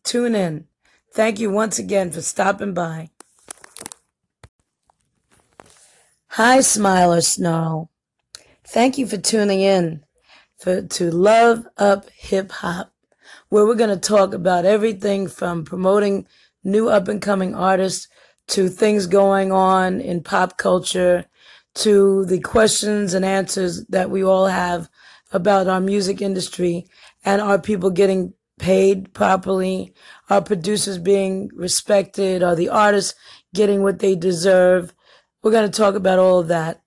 tune 0.04 0.34
in. 0.34 0.66
Thank 1.12 1.40
you 1.40 1.50
once 1.50 1.78
again 1.78 2.10
for 2.10 2.20
stopping 2.20 2.74
by. 2.74 3.10
Hi, 6.28 6.60
Smile 6.60 7.12
or 7.12 7.20
Snarl. 7.20 7.90
Thank 8.64 8.96
you 8.96 9.06
for 9.06 9.18
tuning 9.18 9.60
in 9.60 10.04
for, 10.58 10.80
to 10.80 11.10
Love 11.10 11.66
Up 11.76 12.08
Hip 12.10 12.50
Hop, 12.52 12.92
where 13.50 13.66
we're 13.66 13.74
going 13.74 13.90
to 13.90 13.96
talk 13.96 14.32
about 14.32 14.64
everything 14.64 15.28
from 15.28 15.64
promoting 15.64 16.26
new 16.64 16.88
up 16.88 17.08
and 17.08 17.20
coming 17.20 17.54
artists 17.54 18.08
to 18.48 18.68
things 18.68 19.06
going 19.06 19.52
on 19.52 20.00
in 20.00 20.22
pop 20.22 20.58
culture 20.58 21.26
to 21.74 22.24
the 22.26 22.40
questions 22.40 23.14
and 23.14 23.24
answers 23.24 23.86
that 23.86 24.10
we 24.10 24.22
all 24.22 24.46
have 24.46 24.88
about 25.32 25.68
our 25.68 25.80
music 25.80 26.20
industry 26.20 26.86
and 27.24 27.40
are 27.40 27.58
people 27.58 27.90
getting 27.90 28.34
paid 28.58 29.12
properly? 29.14 29.94
Are 30.28 30.42
producers 30.42 30.98
being 30.98 31.50
respected? 31.54 32.42
Are 32.42 32.54
the 32.54 32.68
artists 32.68 33.14
getting 33.54 33.82
what 33.82 33.98
they 33.98 34.14
deserve? 34.14 34.94
We're 35.42 35.50
going 35.50 35.70
to 35.70 35.76
talk 35.76 35.94
about 35.94 36.18
all 36.18 36.40
of 36.40 36.48
that. 36.48 36.82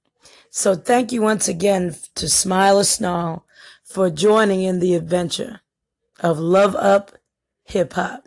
So 0.49 0.75
thank 0.75 1.11
you 1.11 1.21
once 1.21 1.47
again 1.47 1.95
to 2.15 2.29
Smile 2.29 2.79
or 2.79 2.83
Snarl 2.83 3.45
for 3.83 4.09
joining 4.09 4.63
in 4.63 4.79
the 4.79 4.95
adventure 4.95 5.61
of 6.19 6.39
Love 6.39 6.75
Up 6.75 7.11
Hip 7.65 7.93
Hop. 7.93 8.24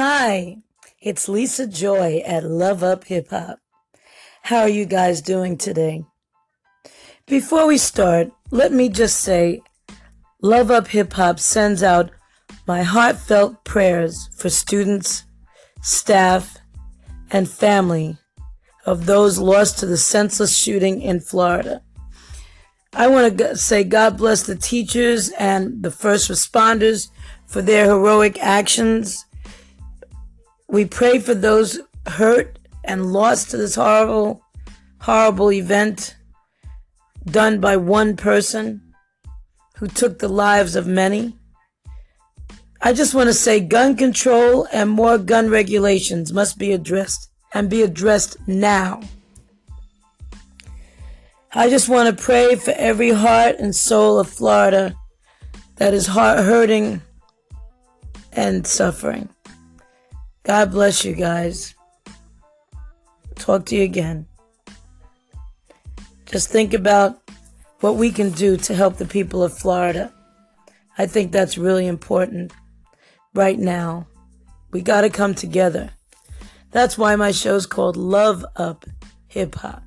Hi, 0.00 0.58
it's 1.00 1.28
Lisa 1.28 1.66
Joy 1.66 2.22
at 2.24 2.44
Love 2.44 2.84
Up 2.84 3.02
Hip 3.06 3.30
Hop. 3.30 3.58
How 4.42 4.60
are 4.60 4.68
you 4.68 4.86
guys 4.86 5.20
doing 5.20 5.56
today? 5.58 6.04
Before 7.26 7.66
we 7.66 7.78
start, 7.78 8.30
let 8.52 8.70
me 8.70 8.90
just 8.90 9.18
say 9.18 9.60
Love 10.40 10.70
Up 10.70 10.86
Hip 10.86 11.14
Hop 11.14 11.40
sends 11.40 11.82
out 11.82 12.12
my 12.64 12.84
heartfelt 12.84 13.64
prayers 13.64 14.30
for 14.36 14.48
students, 14.48 15.24
staff, 15.82 16.58
and 17.32 17.50
family 17.50 18.18
of 18.86 19.06
those 19.06 19.40
lost 19.40 19.80
to 19.80 19.86
the 19.86 19.96
senseless 19.96 20.56
shooting 20.56 21.02
in 21.02 21.18
Florida. 21.18 21.82
I 22.92 23.08
want 23.08 23.36
to 23.36 23.56
say 23.56 23.82
God 23.82 24.16
bless 24.16 24.44
the 24.44 24.54
teachers 24.54 25.30
and 25.30 25.82
the 25.82 25.90
first 25.90 26.30
responders 26.30 27.08
for 27.46 27.62
their 27.62 27.86
heroic 27.86 28.38
actions 28.40 29.24
we 30.68 30.84
pray 30.84 31.18
for 31.18 31.34
those 31.34 31.80
hurt 32.06 32.58
and 32.84 33.12
lost 33.12 33.50
to 33.50 33.56
this 33.56 33.74
horrible, 33.74 34.42
horrible 35.00 35.50
event 35.50 36.14
done 37.24 37.60
by 37.60 37.76
one 37.76 38.16
person 38.16 38.82
who 39.76 39.86
took 39.86 40.18
the 40.18 40.28
lives 40.28 40.76
of 40.76 40.86
many. 40.86 41.36
I 42.80 42.92
just 42.92 43.14
want 43.14 43.28
to 43.28 43.34
say 43.34 43.60
gun 43.60 43.96
control 43.96 44.66
and 44.72 44.90
more 44.90 45.18
gun 45.18 45.48
regulations 45.48 46.32
must 46.32 46.58
be 46.58 46.72
addressed 46.72 47.30
and 47.52 47.70
be 47.70 47.82
addressed 47.82 48.36
now. 48.46 49.00
I 51.52 51.70
just 51.70 51.88
want 51.88 52.14
to 52.14 52.22
pray 52.22 52.56
for 52.56 52.72
every 52.72 53.10
heart 53.10 53.56
and 53.58 53.74
soul 53.74 54.18
of 54.18 54.28
Florida 54.28 54.94
that 55.76 55.94
is 55.94 56.06
hurting 56.06 57.00
and 58.32 58.66
suffering. 58.66 59.30
God 60.48 60.70
bless 60.70 61.04
you 61.04 61.14
guys. 61.14 61.74
Talk 63.34 63.66
to 63.66 63.76
you 63.76 63.82
again. 63.82 64.26
Just 66.24 66.48
think 66.48 66.72
about 66.72 67.20
what 67.80 67.96
we 67.96 68.10
can 68.10 68.30
do 68.30 68.56
to 68.56 68.74
help 68.74 68.96
the 68.96 69.04
people 69.04 69.42
of 69.44 69.52
Florida. 69.52 70.10
I 70.96 71.04
think 71.04 71.32
that's 71.32 71.58
really 71.58 71.86
important 71.86 72.54
right 73.34 73.58
now. 73.58 74.06
We 74.70 74.80
got 74.80 75.02
to 75.02 75.10
come 75.10 75.34
together. 75.34 75.90
That's 76.70 76.96
why 76.96 77.14
my 77.16 77.30
show's 77.30 77.66
called 77.66 77.98
Love 77.98 78.42
Up 78.56 78.86
Hip 79.26 79.54
Hop. 79.56 79.82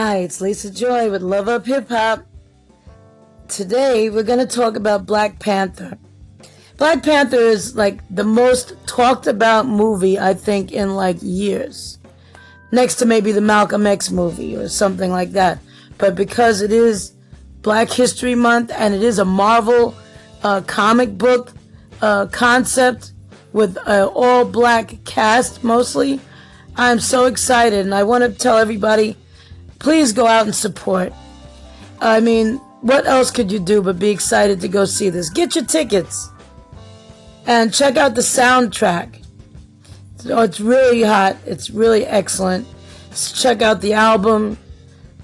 Hi, 0.00 0.18
it's 0.18 0.40
Lisa 0.40 0.70
Joy 0.70 1.10
with 1.10 1.22
Love 1.22 1.48
Up 1.48 1.66
Hip 1.66 1.88
Hop. 1.88 2.24
Today 3.48 4.08
we're 4.10 4.22
going 4.22 4.38
to 4.38 4.46
talk 4.46 4.76
about 4.76 5.06
Black 5.06 5.40
Panther. 5.40 5.98
Black 6.76 7.02
Panther 7.02 7.40
is 7.40 7.74
like 7.74 7.98
the 8.08 8.22
most 8.22 8.74
talked 8.86 9.26
about 9.26 9.66
movie 9.66 10.16
I 10.16 10.34
think 10.34 10.70
in 10.70 10.94
like 10.94 11.16
years. 11.20 11.98
Next 12.70 12.94
to 13.00 13.06
maybe 13.06 13.32
the 13.32 13.40
Malcolm 13.40 13.88
X 13.88 14.12
movie 14.12 14.54
or 14.54 14.68
something 14.68 15.10
like 15.10 15.32
that. 15.32 15.58
But 15.98 16.14
because 16.14 16.62
it 16.62 16.70
is 16.70 17.14
Black 17.62 17.90
History 17.90 18.36
Month 18.36 18.70
and 18.76 18.94
it 18.94 19.02
is 19.02 19.18
a 19.18 19.24
Marvel 19.24 19.96
uh, 20.44 20.60
comic 20.60 21.18
book 21.18 21.50
uh, 22.02 22.26
concept 22.26 23.14
with 23.52 23.76
uh, 23.78 24.08
all 24.14 24.44
black 24.44 25.04
cast 25.04 25.64
mostly, 25.64 26.20
I'm 26.76 27.00
so 27.00 27.24
excited 27.24 27.80
and 27.80 27.92
I 27.92 28.04
want 28.04 28.22
to 28.22 28.30
tell 28.30 28.58
everybody 28.58 29.16
please 29.78 30.12
go 30.12 30.26
out 30.26 30.46
and 30.46 30.54
support. 30.54 31.12
I 32.00 32.20
mean, 32.20 32.56
what 32.80 33.06
else 33.06 33.30
could 33.30 33.50
you 33.50 33.58
do 33.58 33.82
but 33.82 33.98
be 33.98 34.10
excited 34.10 34.60
to 34.60 34.68
go 34.68 34.84
see 34.84 35.10
this? 35.10 35.30
Get 35.30 35.54
your 35.54 35.64
tickets 35.64 36.30
and 37.46 37.72
check 37.72 37.96
out 37.96 38.14
the 38.14 38.20
soundtrack. 38.20 39.24
Oh, 40.26 40.42
it's 40.42 40.60
really 40.60 41.02
hot. 41.02 41.36
It's 41.46 41.70
really 41.70 42.04
excellent. 42.06 42.66
check 43.34 43.62
out 43.62 43.80
the 43.80 43.94
album. 43.94 44.58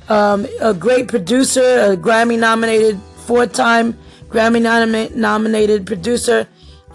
Um, 0.08 0.46
a 0.60 0.74
great 0.74 1.08
producer, 1.08 1.60
a 1.60 1.96
Grammy 1.96 2.38
nominated, 2.38 3.00
four 3.26 3.46
time 3.46 3.96
Grammy 4.28 4.60
nom- 4.60 5.20
nominated 5.20 5.86
producer. 5.86 6.46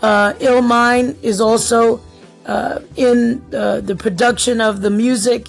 Uh, 0.02 0.34
Illmind 0.34 1.22
is 1.22 1.42
also 1.42 2.02
uh, 2.46 2.80
in 2.96 3.42
uh, 3.54 3.82
the 3.82 3.96
production 3.96 4.62
of 4.62 4.82
the 4.82 4.90
music. 4.90 5.48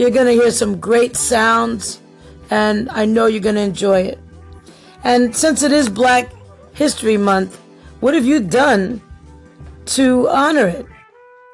You're 0.00 0.08
going 0.08 0.28
to 0.28 0.32
hear 0.32 0.50
some 0.50 0.80
great 0.80 1.14
sounds, 1.14 2.00
and 2.48 2.88
I 2.88 3.04
know 3.04 3.26
you're 3.26 3.42
going 3.42 3.56
to 3.56 3.60
enjoy 3.60 4.00
it. 4.00 4.18
And 5.04 5.36
since 5.36 5.62
it 5.62 5.72
is 5.72 5.90
Black 5.90 6.32
History 6.72 7.18
Month, 7.18 7.60
what 8.00 8.14
have 8.14 8.24
you 8.24 8.40
done 8.40 9.02
to 9.84 10.26
honor 10.30 10.68
it? 10.68 10.86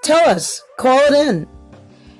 Tell 0.04 0.28
us. 0.28 0.62
Call 0.78 0.96
it 0.96 1.26
in. 1.26 1.48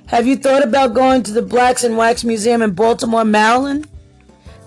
Have 0.06 0.26
you 0.26 0.34
thought 0.34 0.64
about 0.64 0.94
going 0.94 1.22
to 1.22 1.32
the 1.32 1.42
Blacks 1.42 1.84
in 1.84 1.94
Wax 1.94 2.24
Museum 2.24 2.60
in 2.60 2.72
Baltimore, 2.72 3.24
Maryland? 3.24 3.88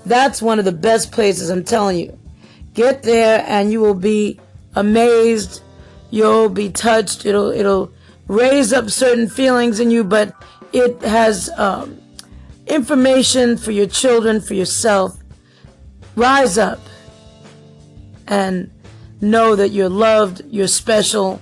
That's 0.05 0.41
one 0.41 0.59
of 0.59 0.65
the 0.65 0.71
best 0.71 1.11
places, 1.11 1.49
I'm 1.49 1.65
telling 1.65 1.99
you. 1.99 2.17
Get 2.73 3.03
there 3.03 3.43
and 3.45 3.69
you 3.69 3.81
will 3.81 3.95
be 3.95 4.39
amazed. 4.75 5.61
You'll 6.09 6.47
be 6.47 6.69
touched. 6.69 7.25
It'll 7.25 7.51
it'll 7.51 7.91
raise 8.29 8.71
up 8.71 8.89
certain 8.89 9.27
feelings 9.27 9.81
in 9.81 9.91
you, 9.91 10.05
but 10.05 10.33
it 10.73 11.01
has 11.01 11.49
um, 11.57 11.99
information 12.67 13.57
for 13.57 13.71
your 13.71 13.87
children, 13.87 14.41
for 14.41 14.53
yourself. 14.53 15.17
Rise 16.15 16.57
up 16.57 16.79
and 18.27 18.71
know 19.21 19.55
that 19.55 19.69
you're 19.69 19.89
loved, 19.89 20.41
you're 20.49 20.67
special. 20.67 21.41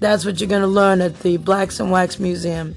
That's 0.00 0.24
what 0.24 0.40
you're 0.40 0.48
going 0.48 0.62
to 0.62 0.68
learn 0.68 1.00
at 1.00 1.20
the 1.20 1.36
Blacks 1.38 1.80
in 1.80 1.90
Wax 1.90 2.18
Museum. 2.18 2.74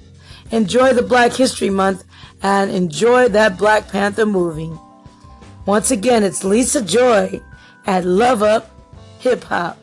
Enjoy 0.52 0.94
the 0.94 1.02
Black 1.02 1.34
History 1.34 1.70
Month 1.70 2.04
and 2.42 2.72
enjoy 2.72 3.28
that 3.30 3.58
Black 3.58 3.90
Panther 3.90 4.26
movie. 4.26 4.72
Once 5.66 5.92
again, 5.92 6.24
it's 6.24 6.44
Lisa 6.44 6.82
Joy 6.82 7.42
at 7.86 8.06
Love 8.06 8.44
Up 8.44 8.70
Hip 9.20 9.44
Hop. 9.46 9.78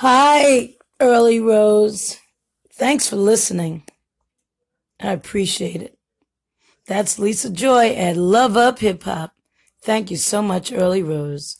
Hi, 0.00 0.76
Early 1.00 1.40
Rose. 1.40 2.20
Thanks 2.72 3.08
for 3.08 3.16
listening. 3.16 3.82
I 5.00 5.10
appreciate 5.10 5.82
it. 5.82 5.98
That's 6.86 7.18
Lisa 7.18 7.50
Joy 7.50 7.88
at 7.94 8.16
Love 8.16 8.56
Up 8.56 8.78
Hip 8.78 9.02
Hop. 9.02 9.32
Thank 9.82 10.12
you 10.12 10.16
so 10.16 10.40
much, 10.40 10.72
Early 10.72 11.02
Rose. 11.02 11.58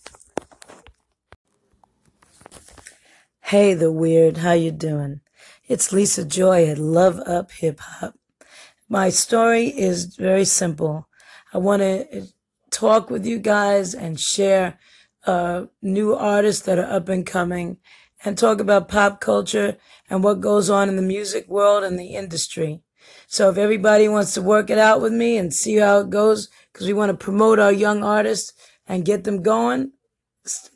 Hey, 3.40 3.74
the 3.74 3.90
weird, 3.90 4.36
how 4.36 4.52
you 4.52 4.70
doing? 4.70 5.20
It's 5.66 5.92
Lisa 5.92 6.24
Joy 6.24 6.68
at 6.68 6.78
Love 6.78 7.18
Up 7.26 7.50
Hip 7.50 7.80
Hop. 7.80 8.14
My 8.88 9.10
story 9.10 9.66
is 9.66 10.14
very 10.14 10.44
simple. 10.44 11.08
I 11.52 11.58
want 11.58 11.82
to 11.82 12.28
talk 12.70 13.10
with 13.10 13.26
you 13.26 13.40
guys 13.40 13.94
and 13.94 14.20
share 14.20 14.78
uh, 15.26 15.64
new 15.82 16.14
artists 16.14 16.62
that 16.66 16.78
are 16.78 16.88
up 16.88 17.08
and 17.08 17.26
coming 17.26 17.78
and 18.24 18.36
talk 18.36 18.60
about 18.60 18.88
pop 18.88 19.20
culture 19.20 19.76
and 20.10 20.24
what 20.24 20.40
goes 20.40 20.68
on 20.68 20.88
in 20.88 20.96
the 20.96 21.02
music 21.02 21.48
world 21.48 21.84
and 21.84 21.98
the 21.98 22.14
industry. 22.14 22.82
So 23.26 23.50
if 23.50 23.58
everybody 23.58 24.08
wants 24.08 24.34
to 24.34 24.42
work 24.42 24.70
it 24.70 24.78
out 24.78 25.00
with 25.00 25.12
me 25.12 25.36
and 25.36 25.52
see 25.52 25.76
how 25.76 26.00
it 26.00 26.10
goes, 26.10 26.48
because 26.72 26.86
we 26.86 26.92
want 26.92 27.10
to 27.10 27.16
promote 27.16 27.58
our 27.58 27.72
young 27.72 28.02
artists 28.02 28.52
and 28.86 29.04
get 29.04 29.24
them 29.24 29.42
going, 29.42 29.92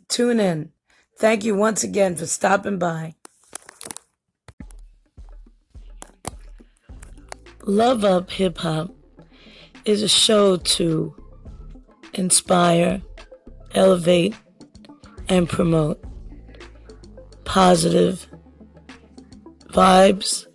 tune 0.09 0.41
in. 0.41 0.71
Thank 1.19 1.45
you 1.45 1.55
once 1.55 1.83
again 1.85 2.17
for 2.17 2.27
stopping 2.27 2.79
by. 2.79 3.15
Love 7.65 8.05
Up 8.05 8.31
Hip 8.33 8.59
Hop 8.59 8.95
is 9.85 10.03
a 10.03 10.09
show 10.09 10.57
to 10.57 11.15
inspire, 12.15 13.03
elevate, 13.75 14.35
and 15.29 15.49
promote 15.49 16.05
positive 17.53 18.27
vibes, 19.75 20.47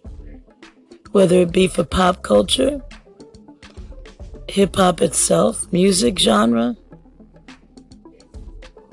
whether 1.11 1.41
it 1.41 1.51
be 1.51 1.67
for 1.67 1.83
pop 1.83 2.23
culture, 2.23 2.81
hip 4.49 4.75
hop 4.75 4.99
itself, 4.99 5.71
music 5.71 6.17
genre. 6.17 6.75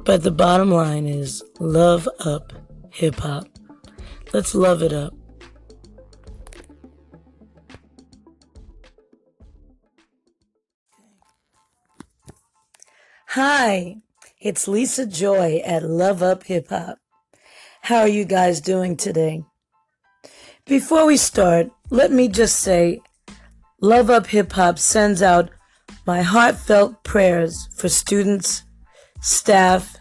But 0.04 0.22
the 0.22 0.30
bottom 0.30 0.70
line 0.70 1.06
is 1.06 1.42
love 1.60 2.06
up 2.20 2.52
hip 2.90 3.14
hop. 3.14 3.46
Let's 4.34 4.54
love 4.54 4.82
it 4.82 4.92
up. 4.92 5.14
Hi, 13.28 13.96
it's 14.38 14.68
Lisa 14.68 15.06
Joy 15.06 15.62
at 15.64 15.82
Love 15.82 16.22
Up 16.22 16.44
Hip 16.44 16.68
Hop. 16.68 16.98
How 17.84 17.98
are 17.98 18.08
you 18.08 18.24
guys 18.24 18.62
doing 18.62 18.96
today? 18.96 19.44
Before 20.64 21.04
we 21.04 21.18
start, 21.18 21.70
let 21.90 22.10
me 22.10 22.28
just 22.28 22.60
say 22.60 23.02
Love 23.82 24.08
Up 24.08 24.28
Hip 24.28 24.52
Hop 24.52 24.78
sends 24.78 25.20
out 25.20 25.50
my 26.06 26.22
heartfelt 26.22 27.04
prayers 27.04 27.68
for 27.76 27.90
students, 27.90 28.62
staff, 29.20 29.98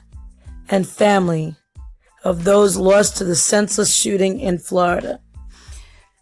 and 0.69 0.87
family 0.87 1.57
of 2.23 2.45
those 2.45 2.77
lost 2.77 3.17
to 3.17 3.25
the 3.25 3.35
senseless 3.35 3.93
shooting 3.93 4.39
in 4.39 4.59
Florida. 4.59 5.19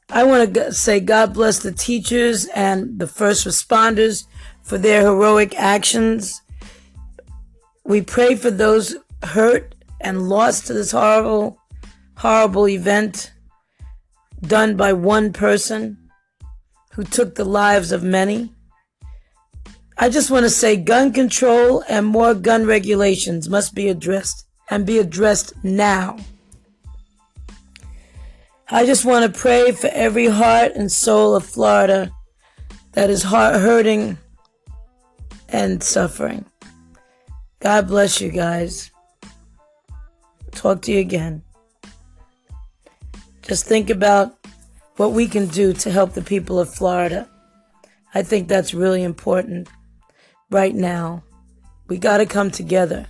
I 0.10 0.24
want 0.24 0.56
to 0.56 0.74
say 0.74 1.00
God 1.00 1.32
bless 1.32 1.60
the 1.60 1.71
teachers 1.71 2.47
and 2.56 2.97
the 2.97 3.06
first 3.06 3.45
responders 3.45 4.26
for 4.63 4.80
their 4.80 5.02
heroic 5.02 5.54
actions. 5.60 6.41
We 7.84 8.02
pray 8.02 8.34
for 8.34 8.50
those 8.50 8.95
hurt 9.21 9.76
and 10.04 10.30
lost 10.30 10.68
to 10.68 10.74
this 10.74 10.92
horrible, 10.92 11.58
horrible 12.18 12.68
event 12.68 13.32
done 14.42 14.76
by 14.76 14.94
one 14.94 15.32
person 15.32 15.98
who 16.94 17.04
took 17.04 17.36
the 17.36 17.46
lives 17.46 17.92
of 17.92 18.04
many. 18.04 18.54
I 19.98 20.10
just 20.10 20.32
want 20.32 20.44
to 20.44 20.50
say 20.50 20.78
gun 20.78 21.14
control 21.14 21.84
and 21.88 22.06
more 22.06 22.34
gun 22.34 22.66
regulations 22.66 23.50
must 23.50 23.76
be 23.76 23.88
addressed 23.88 24.48
and 24.70 24.86
be 24.86 24.98
addressed 24.98 25.54
now. 25.64 26.18
I 28.70 28.86
just 28.86 29.06
want 29.06 29.26
to 29.32 29.40
pray 29.40 29.74
for 29.74 29.90
every 29.94 30.28
heart 30.28 30.74
and 30.76 30.92
soul 30.92 31.36
of 31.36 31.46
Florida 31.46 32.12
that 32.94 33.10
is 33.10 33.24
heart 33.24 33.56
hurting 33.56 34.18
and 35.50 35.84
suffering. 35.84 36.46
God 37.60 37.88
bless 37.88 38.22
you 38.22 38.30
guys. 38.32 38.90
Talk 40.52 40.82
to 40.84 40.92
you 40.92 41.00
again. 41.00 41.44
Just 43.42 43.66
think 43.66 43.90
about 43.90 44.38
what 44.98 45.14
we 45.14 45.28
can 45.28 45.48
do 45.48 45.74
to 45.74 45.92
help 45.92 46.14
the 46.14 46.22
people 46.22 46.60
of 46.60 46.74
Florida. 46.74 47.28
I 48.14 48.24
think 48.24 48.48
that's 48.48 48.74
really 48.74 49.04
important 49.04 49.68
right 50.50 50.76
now. 50.76 51.24
We 51.88 51.98
got 51.98 52.18
to 52.18 52.26
come 52.26 52.52
together. 52.52 53.08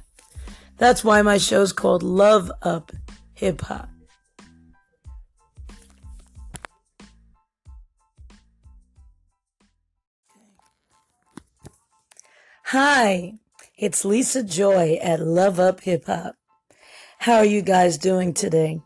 That's 0.78 1.04
why 1.04 1.22
my 1.22 1.38
show's 1.38 1.74
called 1.74 2.02
Love 2.02 2.52
Up 2.62 2.92
Hip 3.34 3.62
Hop. 3.62 3.90
Hi, 12.66 13.34
it's 13.78 14.06
Lisa 14.06 14.44
Joy 14.44 14.98
at 15.04 15.20
Love 15.20 15.60
Up 15.60 15.82
Hip 15.82 16.06
Hop. 16.06 16.36
How 17.22 17.36
are 17.36 17.46
you 17.46 17.62
guys 17.62 18.00
doing 18.00 18.34
today? 18.34 18.82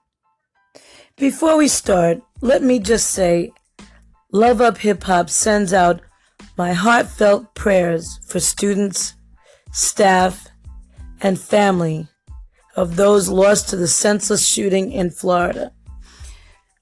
Before 1.16 1.56
we 1.56 1.70
start, 1.70 2.22
let 2.42 2.62
me 2.62 2.80
just 2.80 3.12
say 3.12 3.54
Love 4.34 4.60
Up 4.60 4.80
Hip 4.80 5.04
Hop 5.04 5.30
sends 5.30 5.72
out 5.72 6.02
my 6.58 6.74
heartfelt 6.74 7.56
prayers 7.56 8.20
for 8.28 8.42
students, 8.42 9.14
staff, 9.72 10.50
and 11.22 11.40
family 11.40 12.10
of 12.76 12.98
those 12.98 13.30
lost 13.30 13.70
to 13.70 13.78
the 13.78 13.88
senseless 13.88 14.46
shooting 14.46 14.92
in 14.92 15.12
Florida. 15.12 15.72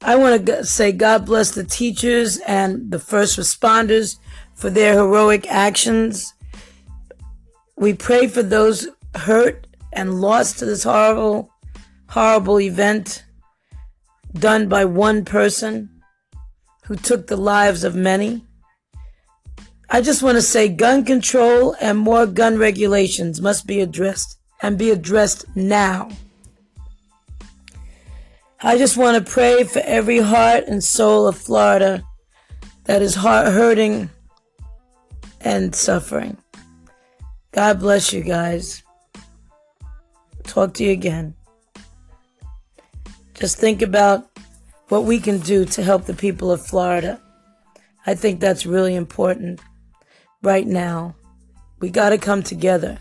I 0.02 0.16
want 0.16 0.48
to 0.48 0.66
say 0.66 0.92
God 0.92 1.24
bless 1.24 1.52
the 1.52 1.64
teachers 1.64 2.40
and 2.48 2.90
the 2.90 2.98
first 2.98 3.38
responders 3.38 4.18
for 4.56 4.72
their 4.72 4.94
heroic 4.94 5.46
actions. 5.52 6.34
We 7.76 7.94
pray 7.94 8.26
for 8.26 8.42
those 8.42 8.88
hurt 9.14 9.63
and 9.96 10.22
lost 10.22 10.60
to 10.60 10.66
this 10.66 10.84
horrible, 10.84 11.50
horrible 12.10 12.60
event 12.60 13.24
done 14.34 14.68
by 14.68 14.86
one 14.86 15.24
person 15.26 15.90
who 16.86 16.96
took 16.96 17.28
the 17.28 17.38
lives 17.38 17.84
of 17.84 17.96
many. 17.96 18.44
I 19.90 20.02
just 20.02 20.24
want 20.24 20.36
to 20.36 20.42
say 20.42 20.70
gun 20.70 21.06
control 21.06 21.76
and 21.80 21.98
more 21.98 22.26
gun 22.26 22.58
regulations 22.58 23.42
must 23.42 23.68
be 23.68 23.80
addressed 23.80 24.40
and 24.62 24.78
be 24.78 24.90
addressed 24.92 25.46
now. 25.56 26.10
I 28.62 28.78
just 28.78 28.98
want 28.98 29.24
to 29.24 29.32
pray 29.32 29.66
for 29.66 29.82
every 29.86 30.20
heart 30.20 30.66
and 30.68 30.84
soul 30.84 31.28
of 31.28 31.38
Florida 31.38 32.04
that 32.86 33.02
is 33.02 33.16
heart 33.16 33.48
hurting 33.48 34.10
and 35.42 35.76
suffering. 35.76 36.38
God 37.52 37.80
bless 37.80 38.14
you 38.14 38.22
guys. 38.24 38.83
Talk 40.44 40.74
to 40.76 40.84
you 40.84 40.92
again. 40.92 41.36
Just 43.34 43.58
think 43.58 43.82
about 43.82 44.30
what 44.90 45.06
we 45.06 45.20
can 45.20 45.40
do 45.40 45.66
to 45.66 45.84
help 45.84 46.06
the 46.06 46.14
people 46.14 46.52
of 46.52 46.66
Florida. 46.66 47.20
I 48.06 48.16
think 48.16 48.40
that's 48.40 48.66
really 48.66 48.96
important 48.96 49.60
right 50.42 50.68
now. 50.68 51.16
We 51.80 51.90
got 51.90 52.10
to 52.10 52.18
come 52.18 52.44
together. 52.44 53.00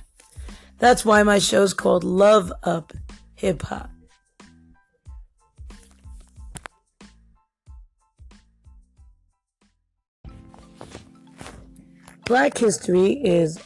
That's 0.78 1.04
why 1.04 1.22
my 1.22 1.38
show's 1.38 1.74
called 1.74 2.02
Love 2.02 2.52
Up 2.62 2.92
Hip 3.34 3.62
Hop. 3.62 3.90
Black 12.24 12.56
history 12.56 13.12
is 13.12 13.60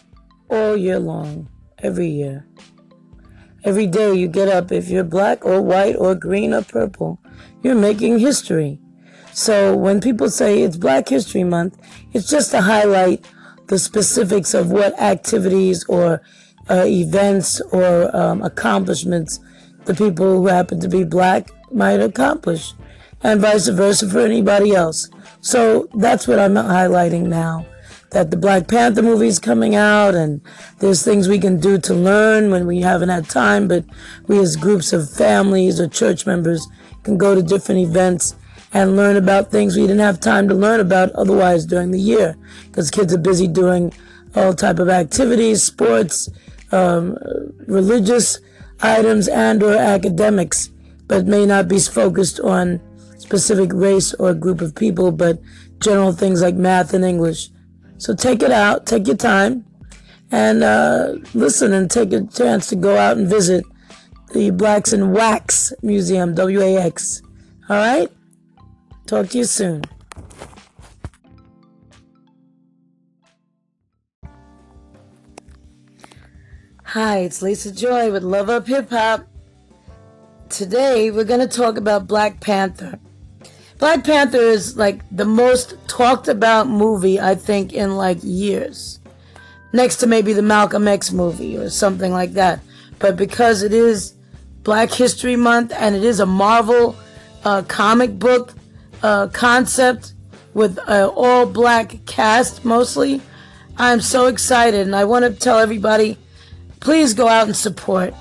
all 0.50 0.76
year 0.76 0.98
long, 0.98 1.48
every 1.78 2.08
year. 2.08 2.46
Every 3.66 3.88
day 3.88 4.14
you 4.14 4.28
get 4.28 4.46
up, 4.46 4.70
if 4.70 4.88
you're 4.88 5.02
black 5.02 5.44
or 5.44 5.60
white 5.60 5.96
or 5.96 6.14
green 6.14 6.54
or 6.54 6.62
purple, 6.62 7.18
you're 7.64 7.74
making 7.74 8.20
history. 8.20 8.78
So 9.32 9.76
when 9.76 10.00
people 10.00 10.30
say 10.30 10.62
it's 10.62 10.76
Black 10.76 11.08
History 11.08 11.42
Month, 11.42 11.76
it's 12.12 12.30
just 12.30 12.52
to 12.52 12.60
highlight 12.60 13.26
the 13.66 13.80
specifics 13.80 14.54
of 14.54 14.70
what 14.70 14.96
activities 15.00 15.84
or 15.88 16.22
uh, 16.70 16.84
events 16.86 17.60
or 17.72 18.16
um, 18.16 18.40
accomplishments 18.42 19.40
the 19.84 19.94
people 19.94 20.26
who 20.26 20.46
happen 20.46 20.78
to 20.78 20.88
be 20.88 21.02
black 21.02 21.50
might 21.72 22.00
accomplish, 22.00 22.72
and 23.24 23.40
vice 23.40 23.66
versa 23.66 24.08
for 24.08 24.20
anybody 24.20 24.76
else. 24.76 25.10
So 25.40 25.88
that's 25.94 26.28
what 26.28 26.38
I'm 26.38 26.54
highlighting 26.54 27.22
now 27.22 27.66
that 28.16 28.30
the 28.30 28.36
Black 28.38 28.66
Panther 28.66 29.02
movie 29.02 29.26
is 29.26 29.38
coming 29.38 29.74
out, 29.74 30.14
and 30.14 30.40
there's 30.78 31.02
things 31.02 31.28
we 31.28 31.38
can 31.38 31.60
do 31.60 31.76
to 31.76 31.92
learn 31.92 32.50
when 32.50 32.66
we 32.66 32.80
haven't 32.80 33.10
had 33.10 33.28
time. 33.28 33.68
But 33.68 33.84
we, 34.26 34.38
as 34.38 34.56
groups 34.56 34.94
of 34.94 35.10
families 35.10 35.78
or 35.78 35.86
church 35.86 36.24
members, 36.24 36.66
can 37.02 37.18
go 37.18 37.34
to 37.34 37.42
different 37.42 37.82
events 37.82 38.34
and 38.72 38.96
learn 38.96 39.18
about 39.18 39.50
things 39.50 39.76
we 39.76 39.82
didn't 39.82 39.98
have 39.98 40.18
time 40.18 40.48
to 40.48 40.54
learn 40.54 40.80
about 40.80 41.12
otherwise 41.12 41.66
during 41.66 41.90
the 41.90 42.00
year, 42.00 42.38
because 42.68 42.90
kids 42.90 43.12
are 43.12 43.18
busy 43.18 43.46
doing 43.46 43.92
all 44.34 44.54
type 44.54 44.78
of 44.78 44.88
activities, 44.88 45.62
sports, 45.62 46.30
um, 46.72 47.18
religious 47.66 48.38
items, 48.80 49.28
and 49.28 49.62
or 49.62 49.74
academics, 49.74 50.70
but 51.06 51.26
may 51.26 51.44
not 51.44 51.68
be 51.68 51.78
focused 51.78 52.40
on 52.40 52.80
specific 53.18 53.74
race 53.74 54.14
or 54.14 54.32
group 54.32 54.62
of 54.62 54.74
people, 54.74 55.12
but 55.12 55.38
general 55.80 56.12
things 56.12 56.40
like 56.40 56.54
math 56.54 56.94
and 56.94 57.04
English. 57.04 57.50
So 57.98 58.14
take 58.14 58.42
it 58.42 58.52
out, 58.52 58.86
take 58.86 59.06
your 59.06 59.16
time, 59.16 59.64
and 60.30 60.62
uh, 60.62 61.14
listen 61.34 61.72
and 61.72 61.90
take 61.90 62.12
a 62.12 62.24
chance 62.26 62.68
to 62.68 62.76
go 62.76 62.96
out 62.96 63.16
and 63.16 63.28
visit 63.28 63.64
the 64.32 64.50
Blacks 64.50 64.92
in 64.92 65.12
Wax 65.12 65.72
Museum, 65.82 66.34
W 66.34 66.60
A 66.60 66.76
X. 66.76 67.22
All 67.68 67.76
right? 67.76 68.08
Talk 69.06 69.28
to 69.30 69.38
you 69.38 69.44
soon. 69.44 69.82
Hi, 76.84 77.18
it's 77.18 77.42
Lisa 77.42 77.72
Joy 77.72 78.12
with 78.12 78.22
Love 78.22 78.48
Up 78.48 78.66
Hip 78.68 78.90
Hop. 78.90 79.26
Today 80.48 81.10
we're 81.10 81.24
going 81.24 81.40
to 81.40 81.48
talk 81.48 81.76
about 81.76 82.06
Black 82.06 82.40
Panther. 82.40 82.98
Black 83.78 84.04
Panther 84.04 84.38
is 84.38 84.76
like 84.76 85.02
the 85.14 85.24
most 85.24 85.76
talked 85.86 86.28
about 86.28 86.68
movie 86.68 87.20
I 87.20 87.34
think 87.34 87.72
in 87.72 87.96
like 87.96 88.18
years. 88.22 89.00
Next 89.72 89.96
to 89.96 90.06
maybe 90.06 90.32
the 90.32 90.42
Malcolm 90.42 90.88
X 90.88 91.12
movie 91.12 91.58
or 91.58 91.68
something 91.68 92.12
like 92.12 92.32
that. 92.32 92.60
But 92.98 93.16
because 93.16 93.62
it 93.62 93.74
is 93.74 94.14
Black 94.62 94.90
History 94.90 95.36
Month 95.36 95.72
and 95.76 95.94
it 95.94 96.04
is 96.04 96.20
a 96.20 96.26
Marvel 96.26 96.96
uh, 97.44 97.62
comic 97.68 98.18
book 98.18 98.54
uh, 99.02 99.28
concept 99.28 100.14
with 100.54 100.78
uh, 100.88 101.12
all 101.14 101.44
black 101.44 101.98
cast 102.06 102.64
mostly, 102.64 103.20
I'm 103.76 104.00
so 104.00 104.26
excited 104.26 104.86
and 104.86 104.96
I 104.96 105.04
want 105.04 105.26
to 105.26 105.38
tell 105.38 105.58
everybody 105.58 106.16
please 106.80 107.12
go 107.12 107.28
out 107.28 107.46
and 107.46 107.56
support. 107.56 108.14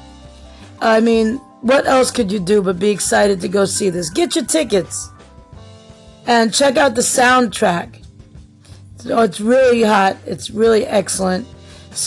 I 0.81 0.99
mean, 0.99 1.37
what 1.61 1.87
else 1.87 2.11
could 2.11 2.31
you 2.31 2.39
do 2.39 2.61
but 2.61 2.77
be 2.77 2.89
excited 2.89 3.39
to 3.41 3.47
go 3.47 3.63
see 3.63 3.89
this? 3.89 4.09
Get 4.09 4.35
your 4.35 4.45
tickets 4.45 5.09
and 6.27 6.53
check 6.53 6.77
out 6.77 6.95
the 6.95 7.01
soundtrack. 7.01 8.01
Oh, 9.07 9.21
it's 9.21 9.39
really 9.39 9.83
hot. 9.83 10.17
It's 10.25 10.49
really 10.49 10.85
excellent. 10.85 11.47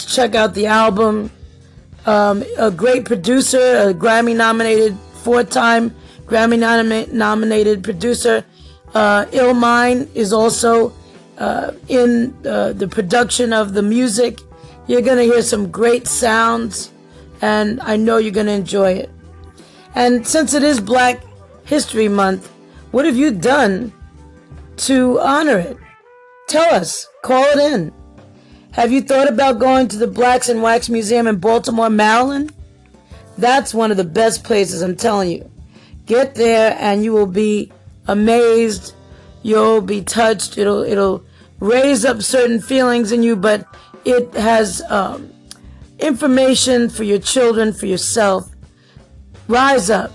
check 0.07 0.35
out 0.35 0.55
the 0.55 0.67
album. 0.67 1.31
Um, 2.07 2.43
a 2.59 2.71
great 2.71 3.05
producer, 3.05 3.59
a 3.59 3.95
Grammy 3.95 4.35
nominated, 4.35 4.97
four 5.23 5.45
time 5.45 5.95
Grammy 6.27 6.59
nom- 6.59 7.17
nominated 7.17 7.85
producer. 7.85 8.45
Uh, 8.95 9.27
Illmind 9.27 10.09
is 10.15 10.33
also 10.33 10.93
uh, 11.39 11.73
in 11.89 12.35
uh, 12.47 12.73
the 12.73 12.89
production 12.89 13.53
of 13.53 13.75
the 13.75 13.83
music. 13.83 14.41
You're 14.87 15.03
going 15.03 15.19
to 15.19 15.25
hear 15.25 15.43
some 15.43 15.71
great 15.71 16.07
sounds, 16.07 16.91
and 17.43 17.81
I 17.83 17.97
know 17.97 18.17
you're 18.17 18.33
going 18.33 18.47
to 18.47 18.53
enjoy 18.53 18.93
it. 18.93 19.11
And 19.95 20.27
since 20.27 20.55
it 20.55 20.63
is 20.63 20.81
Black 20.81 21.23
History 21.65 22.09
Month, 22.09 22.51
what 22.91 23.05
have 23.05 23.17
you 23.17 23.31
done 23.31 23.93
to 24.79 25.21
honor 25.21 25.59
it. 25.59 25.77
Tell 26.49 26.75
us, 26.75 27.07
call 27.23 27.45
it 27.45 27.59
in. 27.59 27.93
Have 28.73 28.93
you 28.93 29.03
thought 29.03 29.29
about 29.29 29.59
going 29.59 29.89
to 29.89 29.97
the 29.97 30.07
Blacks 30.07 30.49
in 30.49 30.63
Wax 30.63 30.89
Museum 30.89 31.27
in 31.27 31.37
Baltimore, 31.37 31.91
Maryland? 31.91 32.55
That's 33.37 33.75
one 33.75 33.91
of 33.91 33.97
the 33.97 34.05
best 34.05 34.45
places, 34.45 34.83
I'm 34.83 34.97
telling 34.97 35.31
you. 35.31 35.51
Get 36.07 36.35
there 36.35 36.77
and 36.81 37.05
you 37.05 37.13
will 37.13 37.27
be 37.27 37.73
amazed. 38.07 38.95
You'll 39.43 39.81
be 39.81 40.03
touched. 40.03 40.59
It'll 40.59 40.83
it'll 40.83 41.25
raise 41.61 42.05
up 42.05 42.23
certain 42.23 42.61
feelings 42.61 43.13
in 43.13 43.23
you, 43.23 43.37
but 43.37 43.67
it 44.05 44.33
has 44.35 44.83
um, 44.89 45.33
information 45.99 46.89
for 46.89 47.05
your 47.05 47.19
children, 47.19 47.73
for 47.73 47.87
yourself. 47.87 48.51
Rise 49.49 49.91
up 49.91 50.13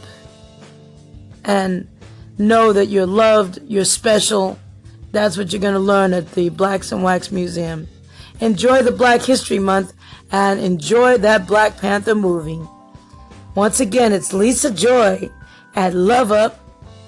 and 1.45 1.87
know 2.37 2.73
that 2.73 2.87
you're 2.87 3.05
loved, 3.05 3.59
you're 3.67 3.85
special. 3.85 4.59
That's 5.11 5.37
what 5.37 5.51
you're 5.51 5.61
going 5.61 5.73
to 5.73 5.79
learn 5.79 6.13
at 6.13 6.31
the 6.31 6.49
Blacks 6.49 6.91
in 6.91 7.01
Wax 7.01 7.31
Museum. 7.31 7.87
Enjoy 8.39 8.81
the 8.81 8.91
Black 8.91 9.21
History 9.21 9.59
Month 9.59 9.93
and 10.31 10.59
enjoy 10.59 11.17
that 11.19 11.47
Black 11.47 11.77
Panther 11.77 12.15
movie. 12.15 12.59
Once 13.55 13.79
again, 13.79 14.11
it's 14.11 14.33
Lisa 14.33 14.71
Joy 14.71 15.29
at 15.75 15.93
Love 15.93 16.31
Up 16.31 16.59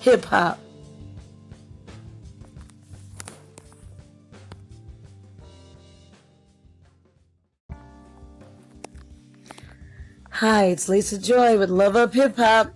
Hip 0.01 0.25
Hop. 0.25 0.59
Hi, 10.29 10.65
it's 10.65 10.87
Lisa 10.87 11.17
Joy 11.17 11.57
with 11.57 11.69
Love 11.69 11.95
Up 11.95 12.13
Hip 12.13 12.35
Hop. 12.35 12.74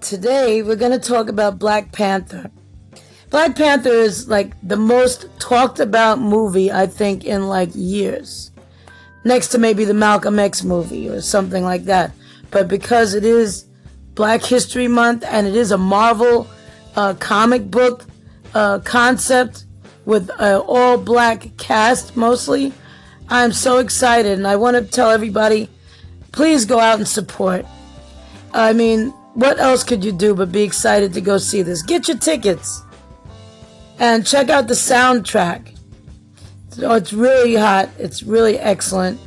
Today, 0.00 0.62
we're 0.62 0.76
going 0.76 0.98
to 0.98 0.98
talk 0.98 1.28
about 1.28 1.58
Black 1.58 1.92
Panther. 1.92 2.50
Black 3.28 3.54
Panther 3.54 3.90
is 3.90 4.28
like 4.28 4.52
the 4.66 4.76
most 4.76 5.26
talked 5.38 5.78
about 5.78 6.18
movie, 6.18 6.72
I 6.72 6.86
think, 6.86 7.24
in 7.24 7.48
like 7.48 7.68
years. 7.74 8.50
Next 9.24 9.48
to 9.48 9.58
maybe 9.58 9.84
the 9.84 9.94
Malcolm 9.94 10.38
X 10.38 10.64
movie 10.64 11.08
or 11.08 11.20
something 11.20 11.64
like 11.64 11.84
that. 11.84 12.12
But 12.50 12.66
because 12.66 13.12
it 13.14 13.24
is 13.24 13.66
Black 14.14 14.42
History 14.42 14.88
Month 14.88 15.22
and 15.28 15.46
it 15.46 15.54
is 15.54 15.70
a 15.70 15.78
Marvel 15.78 16.48
uh, 16.96 17.14
comic 17.14 17.70
book 17.70 18.06
uh, 18.54 18.78
concept 18.78 19.66
with 20.06 20.30
uh, 20.40 20.64
all 20.66 20.96
black 20.96 21.56
cast 21.58 22.16
mostly, 22.16 22.72
I'm 23.28 23.52
so 23.52 23.78
excited 23.78 24.38
and 24.38 24.46
I 24.46 24.56
want 24.56 24.76
to 24.76 24.82
tell 24.82 25.10
everybody 25.10 25.68
please 26.32 26.64
go 26.64 26.80
out 26.80 26.98
and 26.98 27.06
support. 27.06 27.66
I 28.52 28.72
mean, 28.72 29.12
what 29.34 29.58
else 29.58 29.84
could 29.84 30.04
you 30.04 30.12
do 30.12 30.34
but 30.34 30.52
be 30.52 30.62
excited 30.62 31.12
to 31.14 31.20
go 31.20 31.38
see 31.38 31.62
this? 31.62 31.82
Get 31.82 32.08
your 32.08 32.18
tickets 32.18 32.82
and 33.98 34.26
check 34.26 34.48
out 34.48 34.66
the 34.66 34.74
soundtrack. 34.74 35.76
Oh, 36.82 36.94
it's 36.94 37.12
really 37.12 37.54
hot. 37.56 37.90
It's 37.98 38.22
really 38.22 38.58
excellent. 38.58 39.20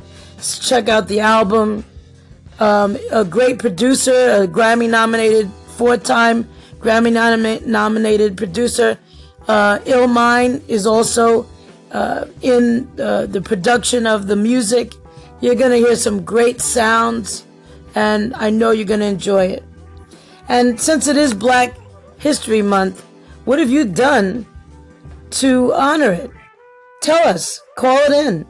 check 0.60 0.88
out 0.88 1.08
the 1.08 1.20
album. 1.20 1.84
Um, 2.58 2.96
a 3.10 3.24
great 3.24 3.58
producer, 3.58 4.12
a 4.42 4.46
Grammy 4.46 4.88
nominated, 4.88 5.50
four 5.76 5.96
time 5.96 6.48
Grammy 6.78 7.12
nom- 7.12 7.70
nominated 7.70 8.36
producer. 8.36 8.98
Uh, 9.48 9.78
Illmind 9.80 10.62
is 10.68 10.86
also 10.86 11.46
uh, 11.92 12.26
in 12.42 12.88
uh, 13.00 13.26
the 13.26 13.40
production 13.40 14.06
of 14.06 14.26
the 14.26 14.36
music. 14.36 14.92
You're 15.40 15.54
going 15.54 15.70
to 15.70 15.78
hear 15.78 15.96
some 15.96 16.24
great 16.24 16.60
sounds, 16.60 17.44
and 17.94 18.34
I 18.34 18.50
know 18.50 18.70
you're 18.70 18.86
going 18.86 19.00
to 19.00 19.06
enjoy 19.06 19.46
it. 19.46 19.64
And 20.48 20.80
since 20.80 21.06
it 21.06 21.16
is 21.16 21.34
Black 21.34 21.74
History 22.18 22.62
Month, 22.62 23.04
what 23.44 23.58
have 23.58 23.70
you 23.70 23.84
done 23.84 24.46
to 25.30 25.72
honor 25.74 26.12
it? 26.12 26.30
Tell 27.00 27.28
us. 27.28 27.60
Call 27.76 27.98
it 27.98 28.12
in. 28.12 28.46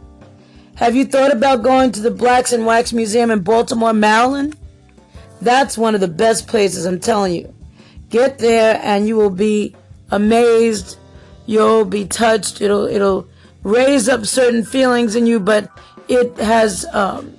Have 0.77 0.95
you 0.97 1.05
thought 1.05 1.33
about 1.33 1.63
going 1.63 1.93
to 1.93 2.01
the 2.01 2.11
Blacks 2.11 2.53
in 2.53 2.65
Wax 2.65 2.93
Museum 2.93 3.31
in 3.31 3.41
Baltimore, 3.41 3.93
Maryland? 3.93 4.57
That's 5.41 5.79
one 5.79 5.95
of 5.95 6.01
the 6.01 6.09
best 6.09 6.49
places, 6.49 6.85
I'm 6.85 7.01
telling 7.01 7.35
you. 7.35 7.55
Get 8.11 8.39
there 8.39 8.81
and 8.83 9.07
you 9.07 9.17
will 9.17 9.31
be 9.31 9.75
amazed. 10.11 10.99
You'll 11.47 11.85
be 11.85 12.07
touched. 12.07 12.61
It'll 12.61 12.87
it'll 12.87 13.29
raise 13.63 14.09
up 14.09 14.27
certain 14.27 14.65
feelings 14.65 15.17
in 15.17 15.27
you, 15.27 15.41
but 15.41 15.71
it 16.09 16.37
has 16.39 16.87
um, 16.93 17.37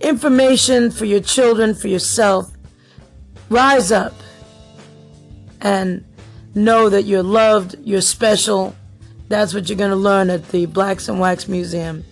information 0.00 0.90
for 0.90 1.04
your 1.04 1.20
children, 1.20 1.74
for 1.74 1.88
yourself. 1.88 2.50
Rise 3.52 3.92
up 3.92 4.14
and 5.60 6.02
know 6.54 6.88
that 6.88 7.02
you're 7.02 7.22
loved, 7.22 7.76
you're 7.84 8.00
special. 8.00 8.74
That's 9.28 9.52
what 9.52 9.68
you're 9.68 9.76
going 9.76 9.90
to 9.90 9.96
learn 9.96 10.30
at 10.30 10.48
the 10.48 10.64
Blacks 10.64 11.06
in 11.06 11.18
Wax 11.18 11.48
Museum. 11.48 12.02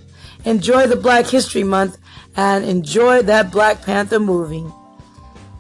Enjoy 0.45 0.87
the 0.87 0.97
Black 0.97 1.27
History 1.27 1.65
Month 1.65 1.97
and 2.37 2.67
enjoy 2.67 3.23
that 3.23 3.51
Black 3.51 3.81
Panther 3.81 4.21
movie. 4.21 4.67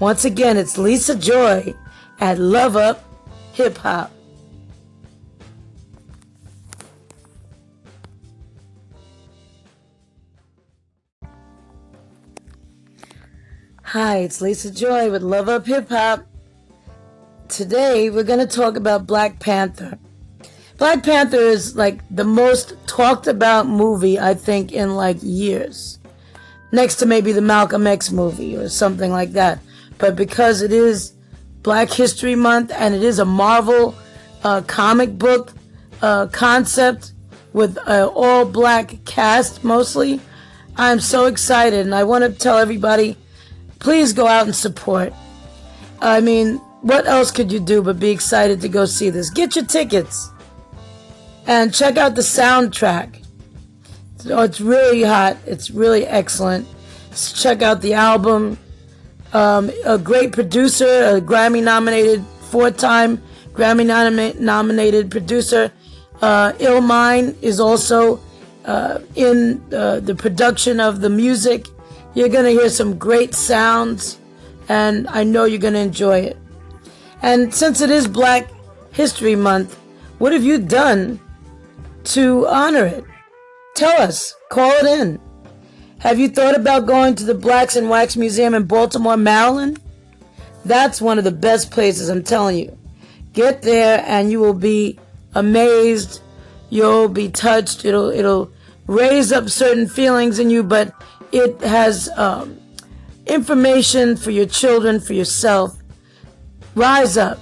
Once 0.01 0.26
again, 0.26 0.59
it's 0.59 0.76
Lisa 0.76 1.16
Joy 1.16 1.74
at 2.20 2.39
Love 2.39 2.76
Up 2.76 3.03
Hip 3.55 3.78
Hop. 3.78 4.12
Hi, 13.93 14.18
it's 14.18 14.41
Lisa 14.41 14.70
Joy 14.70 15.11
with 15.11 15.22
Love 15.22 15.49
Up 15.49 15.66
Hip 15.66 15.88
Hop. 15.88 16.24
Today 17.49 18.09
we're 18.09 18.22
going 18.22 18.38
to 18.38 18.47
talk 18.47 18.76
about 18.76 19.05
Black 19.05 19.41
Panther. 19.41 19.99
Black 20.78 21.03
Panther 21.03 21.41
is 21.41 21.74
like 21.74 21.99
the 22.09 22.22
most 22.22 22.74
talked 22.86 23.26
about 23.26 23.66
movie 23.66 24.16
I 24.16 24.34
think 24.34 24.70
in 24.70 24.95
like 24.95 25.16
years. 25.22 25.99
Next 26.70 27.01
to 27.01 27.07
maybe 27.07 27.32
the 27.32 27.41
Malcolm 27.41 27.84
X 27.84 28.12
movie 28.12 28.57
or 28.57 28.68
something 28.68 29.11
like 29.11 29.32
that. 29.32 29.59
But 29.99 30.14
because 30.14 30.62
it 30.62 30.70
is 30.70 31.14
Black 31.64 31.91
History 31.91 32.36
Month 32.36 32.70
and 32.72 32.95
it 32.95 33.03
is 33.03 33.18
a 33.18 33.24
Marvel 33.24 33.97
uh, 34.45 34.61
comic 34.68 35.18
book 35.18 35.53
uh, 36.01 36.28
concept 36.28 37.12
with 37.53 37.76
an 37.86 38.05
all 38.05 38.45
black 38.45 39.05
cast 39.05 39.64
mostly, 39.64 40.20
I'm 40.76 41.01
so 41.01 41.26
excited 41.26 41.80
and 41.80 41.93
I 41.93 42.05
want 42.05 42.22
to 42.22 42.30
tell 42.30 42.57
everybody 42.57 43.16
please 43.81 44.12
go 44.12 44.26
out 44.26 44.47
and 44.47 44.55
support. 44.55 45.12
I 46.01 46.20
mean, 46.20 46.59
what 46.83 47.07
else 47.07 47.31
could 47.31 47.51
you 47.51 47.61
do 47.61 47.83
but 47.83 47.99
be 47.99 48.11
excited 48.11 48.61
to 48.61 48.68
go 48.68 48.85
see 48.87 49.11
this? 49.11 49.28
Get 49.28 49.57
your 49.57 49.64
tickets 49.64 50.31
and 51.47 51.74
check 51.74 51.97
out 51.97 52.14
the 52.14 52.22
soundtrack. 52.22 53.24
Oh, 54.26 54.43
it's 54.43 54.61
really 54.61 55.03
hot. 55.03 55.37
It's 55.47 55.70
really 55.70 56.07
excellent. 56.07 56.66
Check 57.35 57.62
out 57.62 57.83
the 57.83 57.95
album. 57.95 58.59
Um, 59.33 59.70
a 59.85 59.99
great 59.99 60.33
producer, 60.33 61.16
a 61.16 61.20
Grammy 61.20 61.62
nominated, 61.62 62.24
four 62.51 62.70
time 62.70 63.22
Grammy 63.53 63.87
nom- 63.87 64.45
nominated 64.45 65.11
producer. 65.11 65.72
Uh, 66.20 66.53
Illmind 66.53 67.37
is 67.43 67.61
also 67.61 68.20
uh, 68.64 68.99
in 69.14 69.62
uh, 69.72 70.01
the 70.01 70.14
production 70.14 70.81
of 70.81 71.01
the 71.01 71.11
music. 71.11 71.66
You're 72.15 72.29
going 72.29 72.45
to 72.45 72.51
hear 72.51 72.69
some 72.69 72.99
great 72.99 73.35
sounds, 73.35 74.19
and 74.69 75.07
I 75.09 75.25
know 75.25 75.45
you're 75.45 75.61
going 75.61 75.75
to 75.75 75.81
enjoy 75.81 76.21
it. 76.21 76.37
And 77.23 77.55
since 77.55 77.81
it 77.81 77.91
is 77.91 78.09
Black 78.09 78.51
History 78.93 79.37
Month, 79.37 79.79
what 80.19 80.33
have 80.33 80.43
you 80.43 80.59
done 80.59 81.21
to 82.05 82.47
honor 82.47 82.87
it? 82.87 83.05
Tell 83.75 84.03
us. 84.03 84.35
Call 84.51 84.71
it 84.73 84.87
in. 84.87 85.21
Have 85.99 86.19
you 86.19 86.29
thought 86.29 86.57
about 86.57 86.87
going 86.87 87.15
to 87.17 87.25
the 87.25 87.35
Blacks 87.35 87.77
in 87.77 87.89
Wax 87.89 88.17
Museum 88.17 88.55
in 88.55 88.65
Baltimore, 88.65 89.17
Maryland? 89.17 89.81
That's 90.65 91.01
one 91.01 91.19
of 91.19 91.25
the 91.25 91.31
best 91.31 91.71
places, 91.71 92.09
I'm 92.09 92.23
telling 92.23 92.59
you. 92.59 92.79
Get 93.33 93.63
there 93.63 94.03
and 94.07 94.31
you 94.31 94.41
will 94.41 94.55
be 94.55 94.99
amazed. 95.35 96.21
You'll 96.69 97.09
be 97.09 97.29
touched. 97.29 97.85
It'll 97.85 98.11
it'll 98.11 98.51
raise 98.87 99.31
up 99.31 99.49
certain 99.49 99.89
feelings 99.89 100.39
in 100.39 100.51
you, 100.51 100.63
but 100.63 100.93
it 101.33 101.61
has 101.61 102.09
um, 102.16 102.59
information 103.26 104.16
for 104.16 104.31
your 104.31 104.47
children, 104.47 105.01
for 105.01 105.12
yourself. 105.12 105.76
Rise 106.74 107.16
up 107.16 107.39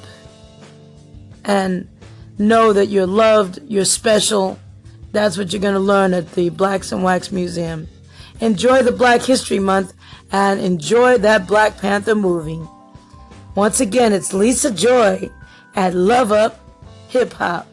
and 1.45 1.89
know 2.39 2.72
that 2.72 2.86
you're 2.86 3.07
loved, 3.07 3.61
you're 3.66 3.84
special. 3.84 4.59
That's 5.12 5.39
what 5.39 5.53
you're 5.53 5.62
going 5.62 5.74
to 5.74 5.80
learn 5.80 6.14
at 6.14 6.32
the 6.32 6.51
Blacks 6.51 6.93
in 6.93 7.03
Wax 7.03 7.32
Museum. 7.32 7.89
Enjoy 8.41 8.82
the 8.82 8.93
Black 8.93 9.22
History 9.22 9.59
Month 9.59 9.95
and 10.30 10.61
enjoy 10.61 11.18
that 11.18 11.47
Black 11.47 11.78
Panther 11.78 12.14
movie. 12.14 12.61
Once 13.55 13.80
again, 13.80 14.12
it's 14.12 14.32
Lisa 14.32 14.70
Joy 14.70 15.30
at 15.74 15.95
Love 15.95 16.30
Up 16.30 16.61
Hip 17.09 17.32
Hop. 17.34 17.66